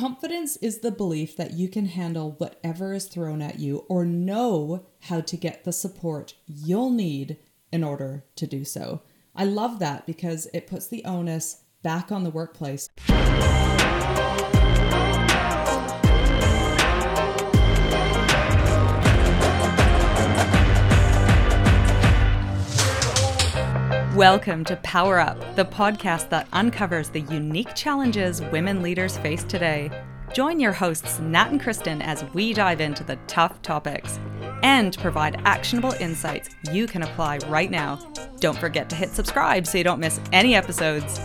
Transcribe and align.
Confidence 0.00 0.56
is 0.62 0.78
the 0.78 0.90
belief 0.90 1.36
that 1.36 1.52
you 1.52 1.68
can 1.68 1.84
handle 1.84 2.30
whatever 2.38 2.94
is 2.94 3.04
thrown 3.04 3.42
at 3.42 3.58
you 3.58 3.84
or 3.86 4.06
know 4.06 4.86
how 5.00 5.20
to 5.20 5.36
get 5.36 5.64
the 5.64 5.74
support 5.74 6.32
you'll 6.46 6.88
need 6.88 7.36
in 7.70 7.84
order 7.84 8.24
to 8.36 8.46
do 8.46 8.64
so. 8.64 9.02
I 9.36 9.44
love 9.44 9.78
that 9.80 10.06
because 10.06 10.48
it 10.54 10.66
puts 10.66 10.86
the 10.86 11.04
onus 11.04 11.64
back 11.82 12.10
on 12.10 12.24
the 12.24 12.30
workplace. 12.30 12.88
Welcome 24.20 24.66
to 24.66 24.76
Power 24.76 25.18
Up, 25.18 25.56
the 25.56 25.64
podcast 25.64 26.28
that 26.28 26.46
uncovers 26.52 27.08
the 27.08 27.22
unique 27.22 27.74
challenges 27.74 28.42
women 28.52 28.82
leaders 28.82 29.16
face 29.16 29.42
today. 29.44 29.90
Join 30.34 30.60
your 30.60 30.72
hosts, 30.72 31.20
Nat 31.20 31.52
and 31.52 31.58
Kristen, 31.58 32.02
as 32.02 32.22
we 32.34 32.52
dive 32.52 32.82
into 32.82 33.02
the 33.02 33.16
tough 33.26 33.62
topics 33.62 34.20
and 34.62 34.98
provide 34.98 35.40
actionable 35.46 35.92
insights 35.92 36.50
you 36.70 36.86
can 36.86 37.02
apply 37.02 37.38
right 37.48 37.70
now. 37.70 37.96
Don't 38.40 38.58
forget 38.58 38.90
to 38.90 38.94
hit 38.94 39.08
subscribe 39.08 39.66
so 39.66 39.78
you 39.78 39.84
don't 39.84 40.00
miss 40.00 40.20
any 40.34 40.54
episodes. 40.54 41.18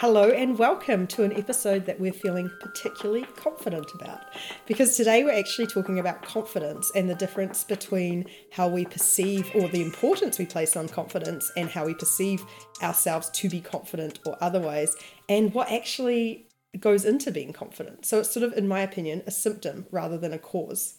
Hello, 0.00 0.30
and 0.30 0.58
welcome 0.58 1.06
to 1.08 1.24
an 1.24 1.32
episode 1.34 1.84
that 1.84 2.00
we're 2.00 2.10
feeling 2.10 2.50
particularly 2.58 3.26
confident 3.36 3.84
about. 3.94 4.22
Because 4.64 4.96
today 4.96 5.22
we're 5.24 5.38
actually 5.38 5.66
talking 5.66 5.98
about 5.98 6.22
confidence 6.22 6.90
and 6.94 7.10
the 7.10 7.14
difference 7.14 7.64
between 7.64 8.24
how 8.50 8.66
we 8.66 8.86
perceive 8.86 9.50
or 9.54 9.68
the 9.68 9.82
importance 9.82 10.38
we 10.38 10.46
place 10.46 10.74
on 10.74 10.88
confidence 10.88 11.52
and 11.54 11.68
how 11.68 11.84
we 11.84 11.92
perceive 11.92 12.42
ourselves 12.82 13.28
to 13.34 13.50
be 13.50 13.60
confident 13.60 14.20
or 14.24 14.38
otherwise, 14.40 14.96
and 15.28 15.52
what 15.52 15.70
actually 15.70 16.48
goes 16.78 17.04
into 17.04 17.30
being 17.30 17.52
confident. 17.52 18.06
So 18.06 18.20
it's 18.20 18.32
sort 18.32 18.44
of, 18.44 18.54
in 18.54 18.66
my 18.66 18.80
opinion, 18.80 19.22
a 19.26 19.30
symptom 19.30 19.84
rather 19.90 20.16
than 20.16 20.32
a 20.32 20.38
cause. 20.38 20.94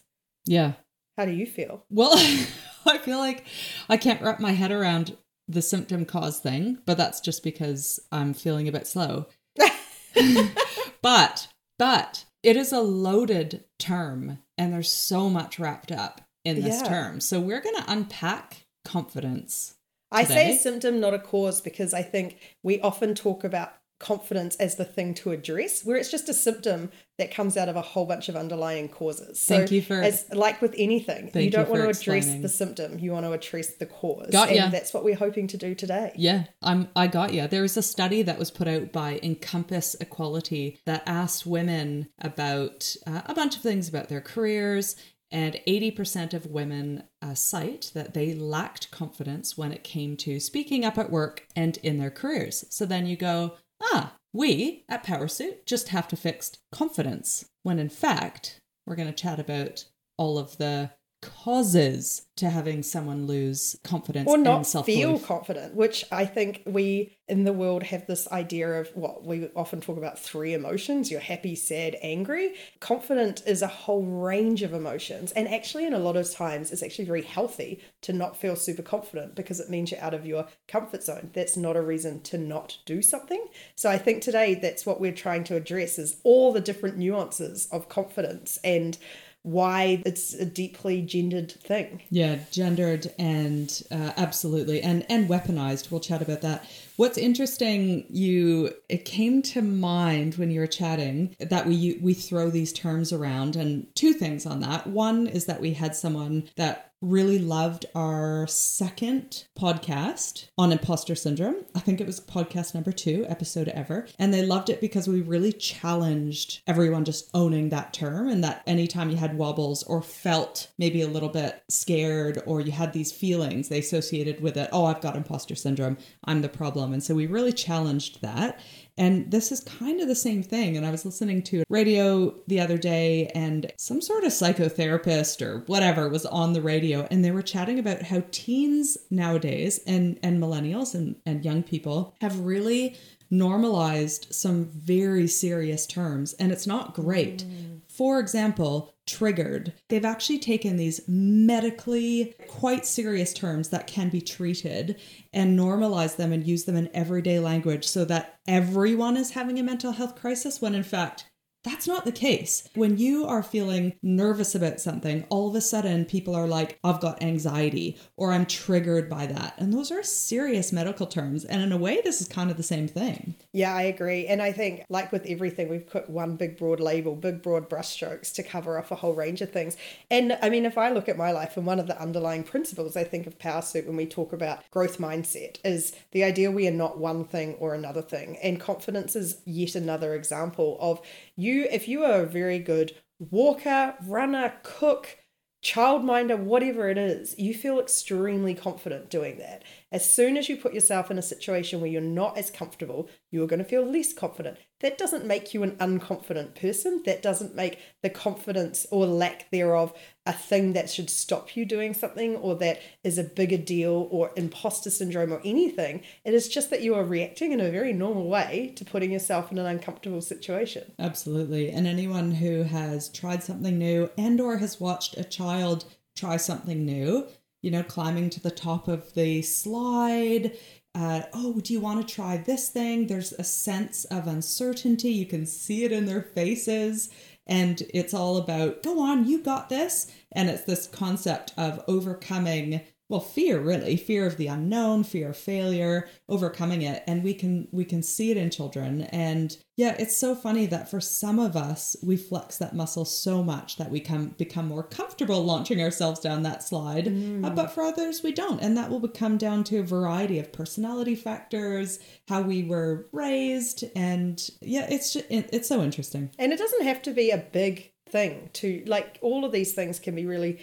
Yeah. 0.46 0.74
How 1.18 1.26
do 1.26 1.32
you 1.32 1.48
feel? 1.48 1.86
Well, 1.90 2.14
I 2.86 3.00
feel 3.00 3.18
like 3.18 3.46
I 3.90 3.98
can't 3.98 4.22
wrap 4.22 4.40
my 4.40 4.52
head 4.52 4.72
around 4.72 5.18
the 5.48 5.62
symptom 5.62 6.06
cause 6.06 6.40
thing, 6.40 6.80
but 6.86 6.98
that's 6.98 7.20
just 7.20 7.44
because 7.44 8.00
I'm 8.12 8.34
feeling 8.34 8.68
a 8.68 8.72
bit 8.72 8.88
slow. 8.88 9.28
but, 11.02 11.48
but 11.78 12.26
it 12.44 12.56
is 12.56 12.72
a 12.72 12.82
loaded 12.82 13.64
term 13.80 14.40
and 14.58 14.74
there's 14.74 14.92
so 14.92 15.30
much 15.30 15.60
wrapped 15.60 15.92
up 15.92 16.22
in 16.46 16.62
this 16.62 16.82
Yeah. 16.82 16.88
term. 16.88 17.20
So 17.20 17.40
we're 17.40 17.62
going 17.62 17.76
to 17.76 17.92
unpack 17.92 18.66
confidence. 18.86 19.76
I 20.12 20.26
say 20.26 20.58
symptom, 20.58 21.00
not 21.00 21.14
a 21.14 21.20
cause, 21.20 21.62
because 21.62 21.94
I 21.94 22.02
think 22.02 22.38
we 22.64 22.82
often 22.82 23.16
talk 23.16 23.44
about 23.46 23.74
confidence 24.02 24.56
as 24.58 24.76
the 24.76 24.84
thing 24.84 25.14
to 25.14 25.32
address, 25.32 25.86
where 25.86 25.96
it's 25.96 26.12
just 26.12 26.28
a 26.28 26.34
symptom 26.34 26.92
that 27.18 27.32
comes 27.34 27.56
out 27.56 27.70
of 27.70 27.76
a 27.76 27.82
whole 27.82 28.06
bunch 28.06 28.28
of 28.30 28.36
underlying 28.36 28.90
causes. 28.90 29.40
So 29.40 29.58
Thank 29.58 29.72
you 29.72 29.82
for- 29.82 30.02
as 30.02 30.26
like 30.34 30.62
with 30.62 30.74
anything, 30.78 31.30
you 31.36 31.52
don't 31.52 31.68
you 31.68 31.72
want 31.72 31.84
to 31.84 31.90
address 31.90 32.26
explaining. 32.26 32.42
the 32.42 32.50
symptom, 32.50 33.00
you 33.00 33.12
want 33.12 33.26
to 33.26 33.32
address 33.32 33.76
the 33.76 33.86
cause. 33.86 34.32
Got 34.32 34.50
and 34.50 34.58
ya. 34.58 34.70
that's 34.70 34.94
what 34.94 35.04
we're 35.04 35.16
hoping 35.16 35.48
to 35.48 35.58
do 35.58 35.76
today. 35.76 36.12
Yeah, 36.16 36.46
I'm 36.62 36.90
I 36.96 37.08
got 37.08 37.34
you. 37.34 37.48
There 37.48 37.62
was 37.62 37.78
a 37.78 37.84
study 37.84 38.24
that 38.24 38.40
was 38.40 38.50
put 38.50 38.68
out 38.68 38.92
by 38.92 39.20
Encompass 39.22 39.96
Equality 40.02 40.80
that 40.86 41.04
asked 41.06 41.46
women 41.46 42.10
about 42.20 42.96
uh, 43.06 43.22
a 43.28 43.36
bunch 43.36 43.56
of 43.56 43.62
things 43.62 43.88
about 43.88 44.10
their 44.10 44.22
careers 44.22 44.96
and 45.32 45.60
80% 45.66 46.34
of 46.34 46.48
women 46.48 47.04
uh, 47.22 47.34
cite 47.36 47.92
that 47.94 48.14
they 48.14 48.34
lacked 48.34 48.92
confidence 48.92 49.58
when 49.58 49.72
it 49.72 49.84
came 49.84 50.18
to 50.18 50.40
speaking 50.40 50.84
up 50.84 50.98
at 50.98 51.10
work 51.10 51.48
and 51.56 51.78
in 51.78 51.98
their 52.00 52.12
careers. 52.12 52.66
So 52.70 52.86
then 52.86 53.06
you 53.06 53.16
go, 53.16 53.54
ah, 53.84 54.16
we 54.34 54.86
at 54.88 55.04
Powrsuit 55.04 55.66
just 55.66 55.90
have 55.90 56.08
to 56.10 56.16
fix 56.16 56.52
confidence. 56.72 57.46
When 57.64 57.80
in 57.80 57.90
fact, 57.90 58.60
we're 58.86 58.96
going 58.96 59.10
to 59.10 59.14
chat 59.14 59.40
about 59.40 59.86
all 60.18 60.38
of 60.38 60.58
the 60.58 60.92
causes 61.22 62.24
to 62.36 62.50
having 62.50 62.82
someone 62.82 63.28
lose 63.28 63.76
confidence 63.84 64.28
Or 64.28 64.38
not 64.38 64.64
feel 64.86 65.20
confident, 65.20 65.76
which 65.76 66.04
I 66.12 66.26
think 66.26 66.64
we 66.66 67.18
in 67.28 67.44
the 67.44 67.54
world 67.54 67.84
have 67.84 68.08
this 68.08 68.28
idea 68.32 68.82
of 68.82 68.90
what 68.96 69.24
we 69.24 69.48
often 69.56 69.80
talk 69.80 69.98
about 69.98 70.20
three 70.20 70.54
emotions 70.54 71.12
you're 71.12 71.20
happy, 71.20 71.56
sad, 71.56 71.96
angry. 72.02 72.56
Confident 72.80 73.44
is 73.46 73.62
a 73.62 73.68
whole 73.68 74.04
range 74.04 74.64
of 74.64 74.74
emotions. 74.74 75.32
And 75.34 75.48
actually, 75.48 75.86
in 75.86 75.94
a 75.94 76.00
lot 76.00 76.18
of 76.18 76.32
times, 76.32 76.72
it's 76.72 76.84
actually 76.84 77.06
very 77.06 77.22
healthy 77.22 77.80
to 78.02 78.14
not 78.14 78.36
feel 78.36 78.56
super 78.56 78.82
confident 78.82 79.36
because 79.36 79.60
it 79.60 79.70
means 79.70 79.92
you're 79.92 80.02
out 80.02 80.16
of 80.16 80.26
your 80.26 80.48
comfort 80.68 81.04
zone. 81.04 81.30
That's 81.34 81.56
not 81.56 81.76
a 81.76 81.82
reason 81.82 82.22
to 82.24 82.38
not 82.38 82.80
do 82.86 83.02
something. 83.02 83.46
So 83.76 83.90
I 83.90 84.00
think 84.00 84.24
today 84.24 84.56
that's 84.56 84.86
what 84.86 85.00
we're 85.00 85.12
trying 85.12 85.44
to 85.46 85.56
address 85.56 86.00
is 86.00 86.20
all 86.24 86.52
the 86.52 86.62
different 86.62 86.98
nuances 86.98 87.68
of 87.72 87.88
confidence 87.88 88.58
and 88.64 88.98
why 89.44 90.02
it's 90.06 90.34
a 90.34 90.46
deeply 90.46 91.02
gendered 91.02 91.52
thing. 91.52 92.02
Yeah, 92.10 92.40
gendered 92.52 93.12
and 93.18 93.82
uh, 93.92 94.12
absolutely 94.18 94.82
and 94.82 95.06
and 95.10 95.28
weaponized. 95.28 95.92
We'll 95.92 96.00
chat 96.00 96.22
about 96.22 96.42
that. 96.42 96.66
What's 96.98 97.18
interesting, 97.18 98.06
you 98.10 98.74
it 98.90 99.06
came 99.06 99.42
to 99.44 99.62
mind 99.62 100.36
when 100.36 100.52
you 100.52 100.60
were 100.60 100.68
chatting 100.68 101.36
that 101.40 101.66
we 101.66 102.00
we 102.02 102.14
throw 102.14 102.50
these 102.50 102.72
terms 102.72 103.12
around, 103.12 103.56
and 103.56 103.88
two 103.96 104.14
things 104.14 104.46
on 104.46 104.60
that. 104.62 104.88
One 104.88 105.28
is 105.28 105.46
that 105.46 105.62
we 105.62 105.74
had 105.74 105.96
someone 105.96 106.50
that 106.56 106.91
really 107.02 107.40
loved 107.40 107.86
our 107.96 108.46
second 108.48 109.46
podcast 109.58 110.50
on 110.58 110.72
imposter 110.72 111.16
syndrome. 111.16 111.66
I 111.74 111.80
think 111.80 112.00
it 112.00 112.08
was 112.08 112.20
podcast 112.20 112.74
number 112.76 112.92
two 112.92 113.26
episode 113.28 113.70
ever. 113.70 114.08
And 114.20 114.34
they 114.34 114.46
loved 114.46 114.70
it 114.70 114.80
because 114.80 115.08
we 115.08 115.22
really 115.22 115.52
challenged 115.52 116.62
everyone 116.68 117.04
just 117.04 117.30
owning 117.34 117.70
that 117.70 117.94
term 117.94 118.30
and 118.30 118.44
that 118.44 118.62
anytime 118.68 119.10
you 119.10 119.18
had 119.18 119.38
wobbles 119.38 119.84
or 119.84 120.02
felt 120.02 120.70
maybe 120.78 121.02
a 121.02 121.08
little 121.08 121.30
bit 121.30 121.64
scared 121.70 122.42
or 122.46 122.62
you 122.62 122.72
had 122.72 122.94
these 122.94 123.12
feelings 123.12 123.70
they 123.70 123.80
associated 123.80 124.42
with 124.42 124.56
it, 124.56 124.70
oh, 124.72 124.86
I've 124.86 125.02
got 125.02 125.16
imposter 125.16 125.56
syndrome, 125.56 125.98
I'm 126.26 126.42
the 126.42 126.50
problem. 126.50 126.94
And 126.94 127.04
so 127.04 127.16
we 127.16 127.26
really 127.26 127.54
challenged 127.54 128.22
that. 128.22 128.60
And 128.98 129.32
this 129.32 129.52
is 129.52 129.62
kind 129.62 130.02
of 130.02 130.08
the 130.08 130.16
same 130.16 130.44
thing. 130.44 130.78
And 130.78 130.86
I 130.86 130.92
was 130.92 131.06
listening 131.06 131.42
to 131.44 131.64
radio 131.70 132.36
the 132.48 132.60
other 132.60 132.78
day, 132.78 133.28
and 133.34 133.72
some 133.78 134.02
sort 134.02 134.24
of 134.24 134.32
psychotherapist 134.32 135.42
or 135.42 135.64
whatever 135.68 136.10
was 136.10 136.26
on 136.26 136.54
the 136.54 136.62
radio, 136.62 137.08
and 137.10 137.24
they 137.24 137.32
were 137.32 137.42
chatting 137.42 137.80
about 137.80 138.04
how 138.04 138.24
teens 138.32 138.98
nowadays 139.10 139.80
and, 139.88 140.20
and 140.22 140.42
millennials 140.42 140.94
and, 140.94 141.16
and 141.26 141.46
young 141.46 141.64
people 141.64 142.16
have 142.22 142.40
really 142.40 142.98
normalized 143.32 144.28
some 144.30 144.66
very 144.66 145.26
serious 145.26 145.88
terms, 145.88 146.34
and 146.34 146.52
it's 146.52 146.68
not 146.68 146.94
great. 146.94 147.46
Mm. 147.46 147.71
For 147.98 148.20
example, 148.20 148.94
triggered. 149.06 149.74
They've 149.90 150.06
actually 150.06 150.40
taken 150.40 150.78
these 150.78 151.02
medically 151.08 152.34
quite 152.48 152.86
serious 152.86 153.34
terms 153.34 153.70
that 153.70 153.88
can 153.88 154.10
be 154.10 154.22
treated 154.22 155.02
and 155.34 155.60
normalize 155.60 156.16
them 156.16 156.32
and 156.32 156.48
use 156.48 156.64
them 156.64 156.78
in 156.78 156.90
everyday 156.94 157.40
language 157.40 157.86
so 157.86 158.06
that 158.06 158.40
everyone 158.48 159.18
is 159.18 159.32
having 159.32 159.60
a 159.60 159.64
mental 159.64 159.92
health 159.92 160.16
crisis 160.16 160.62
when 160.62 160.74
in 160.74 160.84
fact 160.84 161.26
that's 161.64 161.88
not 161.88 162.06
the 162.06 162.12
case. 162.12 162.68
When 162.76 162.98
you 162.98 163.26
are 163.26 163.44
feeling 163.44 163.94
nervous 164.02 164.56
about 164.56 164.80
something, 164.80 165.26
all 165.30 165.50
of 165.50 165.56
a 165.56 165.62
sudden 165.62 166.06
people 166.06 166.36
are 166.36 166.48
like, 166.48 166.80
I've 166.84 167.00
got 167.00 167.22
anxiety 167.22 167.98
or 168.18 168.32
I'm 168.32 168.46
triggered 168.46 169.10
by 169.10 169.28
that. 169.28 169.56
And 169.58 169.74
those 169.74 169.92
are 169.92 170.04
serious 170.04 170.72
medical 170.72 171.06
terms. 171.06 171.46
And 171.46 171.62
in 171.62 171.72
a 171.72 171.78
way, 171.78 172.02
this 172.04 172.22
is 172.22 172.28
kind 172.28 172.50
of 172.50 172.58
the 172.58 172.64
same 172.64 172.88
thing. 172.88 173.36
Yeah, 173.52 173.76
I 173.76 173.84
agree. 173.84 174.28
And 174.28 174.42
I 174.42 174.52
think, 174.52 174.86
like 174.90 175.12
with 175.12 175.26
everything, 175.26 175.70
we've 175.70 175.88
put 175.88 176.10
one 176.10 176.36
big 176.36 176.58
broad 176.58 176.80
label, 176.80 177.16
big 177.16 177.42
broad 177.42 177.70
brushstrokes 177.70 178.34
to 178.34 178.44
cover 178.44 178.78
off 178.78 178.92
a 178.92 178.96
whole 178.96 179.14
range 179.14 179.42
of 179.42 179.52
things. 179.52 179.78
And 180.10 180.38
I 180.42 180.50
mean, 180.50 180.66
if 180.66 180.78
I 180.78 180.90
look 180.92 181.10
at 181.10 181.18
my 181.18 181.32
life, 181.32 181.58
and 181.58 181.66
one 181.66 181.80
of 181.80 181.88
the 181.88 182.02
underlying 182.02 182.44
principles 182.44 182.96
I 182.96 183.04
think 183.04 183.28
of 183.28 183.38
Powrsuit 183.38 183.86
when 183.86 183.98
we 183.98 184.06
talk 184.06 184.34
about 184.34 184.64
growth 184.72 184.98
mindset 184.98 185.58
is 185.64 185.94
the 186.12 186.24
idea 186.24 186.50
we 186.50 186.68
are 186.68 186.72
not 186.72 186.98
one 186.98 187.26
thing 187.26 187.56
or 187.56 187.74
another 187.74 188.02
thing. 188.02 188.38
And 188.42 188.60
confidence 188.60 189.16
is 189.16 189.42
yet 189.46 189.76
another 189.76 190.16
example 190.16 190.78
of 190.80 191.02
you, 191.36 191.51
if 191.70 191.88
you 191.88 192.04
are 192.04 192.22
a 192.22 192.26
very 192.26 192.60
good 192.60 192.96
walker, 193.20 193.96
runner, 194.08 194.54
cook, 194.64 195.18
childminder, 195.64 196.38
whatever 196.38 196.90
it 196.90 196.98
is, 196.98 197.38
you 197.38 197.54
feel 197.54 197.80
extremely 197.80 198.54
confident 198.56 199.10
doing 199.10 199.38
that. 199.38 199.64
As 199.92 200.10
soon 200.10 200.38
as 200.38 200.48
you 200.48 200.56
put 200.56 200.74
yourself 200.74 201.12
in 201.12 201.18
a 201.18 201.22
situation 201.22 201.82
where 201.82 201.90
you're 201.90 202.02
not 202.02 202.38
as 202.38 202.50
comfortable, 202.50 203.10
you 203.30 203.44
are 203.44 203.48
going 203.48 203.60
to 203.60 203.66
feel 203.66 203.86
less 203.86 204.14
confident. 204.14 204.58
That 204.80 204.98
doesn't 204.98 205.26
make 205.26 205.54
you 205.54 205.64
an 205.64 205.76
unconfident 205.82 206.56
person. 206.56 207.04
That 207.06 207.22
doesn't 207.22 207.56
make 207.56 207.78
the 208.02 208.10
confidence 208.10 208.88
or 208.90 209.06
lack 209.06 209.52
thereof 209.52 209.94
a 210.26 210.32
thing 210.32 210.74
that 210.74 210.90
should 210.90 211.10
stop 211.10 211.58
you 211.58 211.66
doing 211.66 211.94
something 211.94 212.38
or 212.38 212.56
that 212.56 212.82
is 213.04 213.18
a 213.18 213.24
bigger 213.24 213.58
deal 213.58 214.08
or 214.12 214.32
imposter 214.38 214.90
syndrome 214.90 215.34
or 215.34 215.42
anything. 215.44 216.04
It 216.24 216.34
is 216.34 216.48
just 216.48 216.70
that 216.70 216.82
you 216.82 216.96
are 216.96 217.04
reacting 217.04 217.52
in 217.52 217.60
a 217.60 217.70
very 217.70 217.92
normal 217.92 218.30
way 218.30 218.72
to 218.78 218.86
putting 218.86 219.12
yourself 219.12 219.52
in 219.52 219.58
an 219.58 219.66
uncomfortable 219.66 220.22
situation. 220.22 220.94
Absolutely. 221.00 221.70
And 221.70 221.86
anyone 221.86 222.32
who 222.32 222.64
has 222.64 223.10
tried 223.10 223.44
something 223.44 223.78
new 223.78 224.10
and 224.18 224.40
or 224.40 224.58
has 224.58 224.80
watched 224.80 225.18
a 225.18 225.24
child 225.26 225.84
try 226.16 226.38
something 226.38 226.86
new, 226.86 227.28
you 227.62 227.72
know, 227.72 227.84
climbing 227.84 228.30
to 228.32 228.40
the 228.40 228.52
top 228.52 228.88
of 228.88 229.14
the 229.14 229.42
slide 229.42 230.58
uh, 230.94 231.22
oh, 231.34 231.60
do 231.62 231.72
you 231.74 231.80
want 231.80 232.06
to 232.06 232.14
try 232.14 232.38
this 232.38 232.70
thing? 232.70 233.08
There's 233.08 233.32
a 233.34 233.44
sense 233.44 234.04
of 234.06 234.28
uncertainty. 234.28 235.10
You 235.10 235.26
can 235.26 235.46
see 235.46 235.86
it 235.86 235.92
in 235.92 236.06
their 236.06 236.22
faces. 236.22 237.10
And 237.48 237.82
it's 237.94 238.14
all 238.14 238.38
about, 238.38 238.84
go 238.84 239.00
on, 239.00 239.26
you 239.26 239.42
got 239.42 239.70
this. 239.70 240.12
And 240.34 240.50
it's 240.50 240.64
this 240.64 240.88
concept 240.88 241.54
of 241.58 241.82
overcoming 241.88 242.82
well 243.12 243.20
fear 243.20 243.60
really. 243.60 243.98
Fear 243.98 244.26
of 244.26 244.38
the 244.38 244.48
unknown 244.48 245.04
fear 245.04 245.30
of 245.30 245.38
failure 245.38 246.08
overcoming 246.30 246.82
it. 246.82 247.04
And 247.06 247.24
we 247.24 247.34
can 247.34 247.68
we 247.72 247.84
can 247.84 248.02
see 248.02 248.32
it 248.32 248.38
in 248.38 248.50
children. 248.50 249.02
And 249.12 249.56
yeah 249.76 249.96
it's 250.00 250.16
so 250.16 250.34
funny 250.34 250.66
that 250.68 250.90
for 250.90 251.02
some 251.02 251.38
of 251.38 251.58
us 251.58 251.98
we 252.02 252.16
flex 252.16 252.58
that 252.58 252.74
muscle 252.74 253.04
so 253.04 253.44
much 253.44 253.76
that 253.76 253.92
we 253.92 254.00
can 254.00 254.28
become 254.38 254.68
more 254.68 254.84
comfortable 254.84 255.44
launching 255.44 255.82
ourselves 255.82 256.22
down 256.22 256.44
that 256.44 256.64
slide. 256.64 257.08
Mm. 257.08 257.46
uh, 257.46 257.50
but 257.50 257.72
for 257.72 257.84
others 257.84 258.24
we 258.24 258.32
don't. 258.32 258.62
And 258.62 258.78
that 258.78 258.90
will 258.90 259.06
come 259.10 259.38
down 259.38 259.66
to 259.66 259.80
a 259.80 259.84
variety 259.84 260.40
of 260.40 260.54
personality 260.54 261.16
factors 261.16 262.00
how 262.30 262.42
we 262.42 262.64
were 262.64 263.10
raised. 263.12 263.84
And 263.94 264.42
yeah 264.62 264.88
it's 264.90 265.12
just, 265.14 265.26
it, 265.30 265.50
it's 265.52 265.68
so 265.68 265.84
interesting. 265.84 266.32
And 266.40 266.54
it 266.54 266.60
doesn't 266.60 266.84
have 266.84 267.02
to 267.02 267.12
be 267.12 267.32
a 267.32 267.38
big 267.38 267.92
thing 268.08 268.50
to 268.54 268.84
like 268.88 269.20
all 269.22 269.44
of 269.44 269.52
these 269.52 269.74
things 269.74 270.00
can 270.00 270.16
be 270.16 270.26
really 270.26 270.60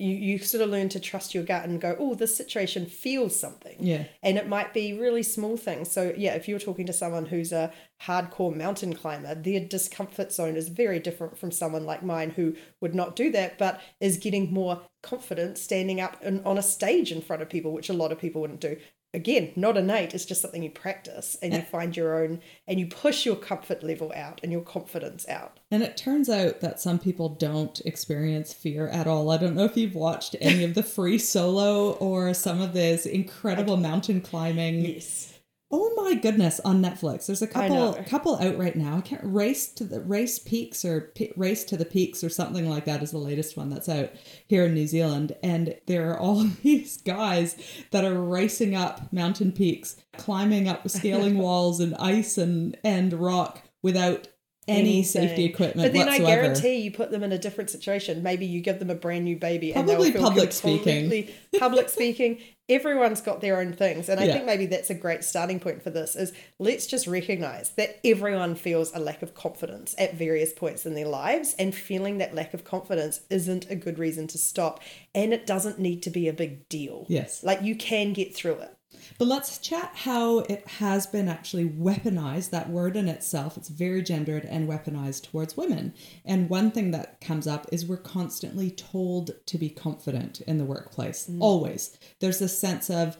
you, 0.00 0.14
you 0.14 0.38
sort 0.38 0.62
of 0.62 0.70
learn 0.70 0.88
to 0.90 1.00
trust 1.00 1.34
your 1.34 1.44
gut 1.44 1.64
and 1.64 1.80
go, 1.80 1.94
oh, 1.98 2.14
this 2.14 2.34
situation 2.34 2.86
feels 2.86 3.38
something. 3.38 3.76
Yeah. 3.78 4.04
And 4.22 4.38
it 4.38 4.48
might 4.48 4.72
be 4.72 4.94
really 4.94 5.22
small 5.22 5.56
things. 5.56 5.90
So, 5.90 6.14
yeah, 6.16 6.34
if 6.34 6.48
you're 6.48 6.58
talking 6.58 6.86
to 6.86 6.92
someone 6.92 7.26
who's 7.26 7.52
a 7.52 7.72
hardcore 8.02 8.56
mountain 8.56 8.94
climber, 8.94 9.34
their 9.34 9.60
discomfort 9.60 10.32
zone 10.32 10.56
is 10.56 10.68
very 10.68 10.98
different 10.98 11.38
from 11.38 11.50
someone 11.50 11.84
like 11.84 12.02
mine 12.02 12.30
who 12.30 12.54
would 12.80 12.94
not 12.94 13.14
do 13.14 13.30
that, 13.32 13.58
but 13.58 13.80
is 14.00 14.16
getting 14.16 14.52
more 14.52 14.80
confident 15.02 15.58
standing 15.58 16.00
up 16.00 16.22
in, 16.22 16.42
on 16.44 16.56
a 16.56 16.62
stage 16.62 17.12
in 17.12 17.20
front 17.20 17.42
of 17.42 17.50
people, 17.50 17.72
which 17.72 17.90
a 17.90 17.94
lot 17.94 18.12
of 18.12 18.18
people 18.18 18.40
wouldn't 18.40 18.60
do 18.60 18.76
again, 19.12 19.52
not 19.56 19.76
innate, 19.76 20.14
it's 20.14 20.24
just 20.24 20.40
something 20.40 20.62
you 20.62 20.70
practice 20.70 21.36
and 21.42 21.52
you 21.52 21.62
find 21.62 21.96
your 21.96 22.22
own 22.22 22.40
and 22.66 22.78
you 22.78 22.86
push 22.86 23.26
your 23.26 23.36
comfort 23.36 23.82
level 23.82 24.12
out 24.14 24.40
and 24.42 24.52
your 24.52 24.60
confidence 24.60 25.28
out. 25.28 25.58
And 25.70 25.82
it 25.82 25.96
turns 25.96 26.28
out 26.28 26.60
that 26.60 26.80
some 26.80 26.98
people 26.98 27.28
don't 27.28 27.80
experience 27.84 28.52
fear 28.52 28.88
at 28.88 29.06
all. 29.06 29.30
I 29.30 29.36
don't 29.36 29.56
know 29.56 29.64
if 29.64 29.76
you've 29.76 29.94
watched 29.94 30.36
any 30.40 30.64
of 30.64 30.74
the 30.74 30.82
free 30.82 31.18
solo 31.18 31.92
or 31.92 32.32
some 32.34 32.60
of 32.60 32.72
this 32.72 33.06
incredible 33.06 33.76
mountain 33.78 34.20
climbing. 34.20 34.84
Yes 34.84 35.29
Oh 35.72 35.92
my 35.96 36.14
goodness! 36.14 36.58
On 36.64 36.82
Netflix, 36.82 37.26
there's 37.26 37.42
a 37.42 37.46
couple 37.46 37.94
couple 38.08 38.36
out 38.40 38.58
right 38.58 38.74
now. 38.74 38.96
I 38.96 39.02
can't 39.02 39.22
race 39.24 39.68
to 39.74 39.84
the 39.84 40.00
race 40.00 40.40
peaks 40.40 40.84
or 40.84 41.12
P- 41.14 41.32
race 41.36 41.62
to 41.64 41.76
the 41.76 41.84
peaks 41.84 42.24
or 42.24 42.28
something 42.28 42.68
like 42.68 42.86
that 42.86 43.04
is 43.04 43.12
the 43.12 43.18
latest 43.18 43.56
one 43.56 43.70
that's 43.70 43.88
out 43.88 44.10
here 44.48 44.64
in 44.64 44.74
New 44.74 44.88
Zealand, 44.88 45.36
and 45.44 45.76
there 45.86 46.10
are 46.10 46.18
all 46.18 46.42
these 46.62 46.96
guys 47.02 47.56
that 47.92 48.04
are 48.04 48.20
racing 48.20 48.74
up 48.74 49.12
mountain 49.12 49.52
peaks, 49.52 49.96
climbing 50.16 50.68
up, 50.68 50.88
scaling 50.88 51.38
walls 51.38 51.78
and 51.78 51.94
ice 51.96 52.36
and 52.36 52.76
and 52.82 53.12
rock 53.12 53.62
without 53.80 54.26
any 54.68 54.80
Anything. 54.80 55.04
safety 55.04 55.44
equipment. 55.46 55.86
But 55.86 55.92
then 55.92 56.06
whatsoever. 56.06 56.30
I 56.30 56.34
guarantee 56.42 56.76
you 56.76 56.92
put 56.92 57.10
them 57.10 57.22
in 57.22 57.32
a 57.32 57.38
different 57.38 57.70
situation. 57.70 58.22
Maybe 58.22 58.46
you 58.46 58.60
give 58.60 58.78
them 58.78 58.90
a 58.90 58.94
brand 58.94 59.24
new 59.24 59.36
baby 59.36 59.72
Probably 59.72 60.12
and 60.12 60.20
public 60.20 60.52
speaking. 60.52 61.28
Public 61.58 61.88
speaking. 61.88 62.38
Everyone's 62.70 63.20
got 63.20 63.40
their 63.40 63.58
own 63.58 63.72
things. 63.72 64.08
And 64.08 64.18
I 64.20 64.24
yeah. 64.24 64.32
think 64.32 64.46
maybe 64.46 64.66
that's 64.66 64.88
a 64.88 64.94
great 64.94 65.24
starting 65.24 65.60
point 65.60 65.82
for 65.82 65.90
this 65.90 66.16
is 66.16 66.32
let's 66.58 66.86
just 66.86 67.06
recognize 67.06 67.70
that 67.70 67.98
everyone 68.04 68.54
feels 68.54 68.94
a 68.94 68.98
lack 68.98 69.22
of 69.22 69.34
confidence 69.34 69.94
at 69.98 70.14
various 70.14 70.52
points 70.52 70.86
in 70.86 70.94
their 70.94 71.08
lives 71.08 71.54
and 71.58 71.74
feeling 71.74 72.18
that 72.18 72.34
lack 72.34 72.54
of 72.54 72.64
confidence 72.64 73.20
isn't 73.28 73.68
a 73.68 73.76
good 73.76 73.98
reason 73.98 74.26
to 74.28 74.38
stop 74.38 74.80
and 75.14 75.34
it 75.34 75.46
doesn't 75.46 75.78
need 75.78 76.02
to 76.04 76.10
be 76.10 76.28
a 76.28 76.32
big 76.32 76.68
deal. 76.68 77.04
Yes. 77.08 77.42
Like 77.42 77.60
you 77.62 77.74
can 77.74 78.12
get 78.12 78.34
through 78.34 78.60
it. 78.60 78.76
But 79.18 79.28
let's 79.28 79.58
chat 79.58 79.92
how 79.94 80.40
it 80.40 80.66
has 80.66 81.06
been 81.06 81.28
actually 81.28 81.68
weaponized, 81.68 82.50
that 82.50 82.70
word 82.70 82.96
in 82.96 83.08
itself. 83.08 83.56
It's 83.56 83.68
very 83.68 84.02
gendered 84.02 84.44
and 84.44 84.68
weaponized 84.68 85.30
towards 85.30 85.56
women. 85.56 85.94
And 86.24 86.50
one 86.50 86.70
thing 86.70 86.90
that 86.92 87.20
comes 87.20 87.46
up 87.46 87.66
is 87.72 87.86
we're 87.86 87.96
constantly 87.96 88.70
told 88.70 89.32
to 89.46 89.58
be 89.58 89.70
confident 89.70 90.40
in 90.42 90.58
the 90.58 90.64
workplace, 90.64 91.28
mm. 91.28 91.38
always. 91.40 91.98
There's 92.20 92.38
this 92.38 92.58
sense 92.58 92.90
of 92.90 93.16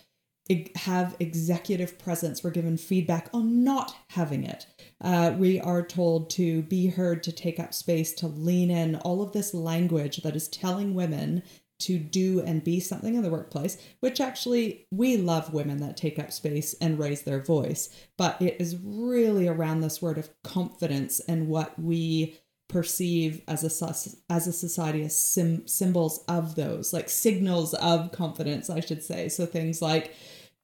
have 0.75 1.17
executive 1.21 1.99
presence. 1.99 2.43
We're 2.43 2.51
given 2.51 2.77
feedback 2.77 3.29
on 3.33 3.63
not 3.63 3.95
having 4.09 4.45
it. 4.45 4.67
Uh, 5.01 5.35
we 5.39 5.61
are 5.61 5.87
told 5.87 6.29
to 6.31 6.63
be 6.63 6.89
heard, 6.89 7.23
to 7.23 7.33
take 7.33 7.61
up 7.61 7.73
space, 7.73 8.13
to 8.15 8.27
lean 8.27 8.71
in. 8.71 8.97
All 8.97 9.23
of 9.23 9.33
this 9.33 9.55
language 9.55 10.19
that 10.19 10.35
is 10.35 10.49
telling 10.49 10.95
women 10.95 11.43
to 11.81 11.99
do 11.99 12.41
and 12.41 12.65
be 12.65 12.81
something 12.81 13.15
in 13.15 13.23
the 13.23 13.31
workplace, 13.31 13.79
which 14.01 14.21
actually 14.21 14.87
we 14.91 15.17
love 15.17 15.53
women 15.53 15.79
that 15.79 15.97
take 15.97 16.19
up 16.19 16.33
space 16.33 16.75
and 16.81 16.99
raise 16.99 17.23
their 17.23 17.43
voice. 17.43 17.89
But 18.17 18.41
it 18.41 18.57
is 18.61 18.79
really 18.83 19.49
around 19.49 19.81
this 19.81 20.01
word 20.01 20.19
of 20.19 20.31
confidence 20.43 21.21
and 21.21 21.49
what 21.49 21.79
we 21.79 22.39
perceive 22.69 23.43
as 23.49 23.65
a 23.65 24.33
as 24.33 24.47
a 24.47 24.53
society 24.53 25.03
as 25.03 25.17
sim- 25.17 25.67
symbols 25.67 26.25
of 26.29 26.55
those, 26.55 26.93
like 26.93 27.09
signals 27.09 27.75
of 27.75 28.13
confidence, 28.13 28.71
I 28.71 28.81
should 28.81 29.03
say. 29.03 29.29
So 29.29 29.45
things 29.45 29.83
like 29.83 30.15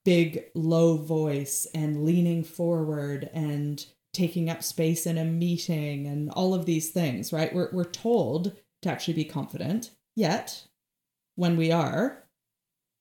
big 0.04 0.44
low 0.54 0.98
voice 0.98 1.66
and 1.74 2.04
leaning 2.04 2.44
forward 2.44 3.28
and 3.34 3.84
taking 4.12 4.48
up 4.48 4.62
space 4.62 5.04
in 5.04 5.18
a 5.18 5.24
meeting 5.24 6.06
and 6.06 6.30
all 6.30 6.54
of 6.54 6.64
these 6.64 6.90
things, 6.90 7.32
right? 7.32 7.52
We're, 7.54 7.70
we're 7.72 7.84
told 7.84 8.56
to 8.82 8.88
actually 8.88 9.14
be 9.14 9.24
confident, 9.24 9.90
yet 10.14 10.64
when 11.36 11.56
we 11.56 11.70
are 11.70 12.22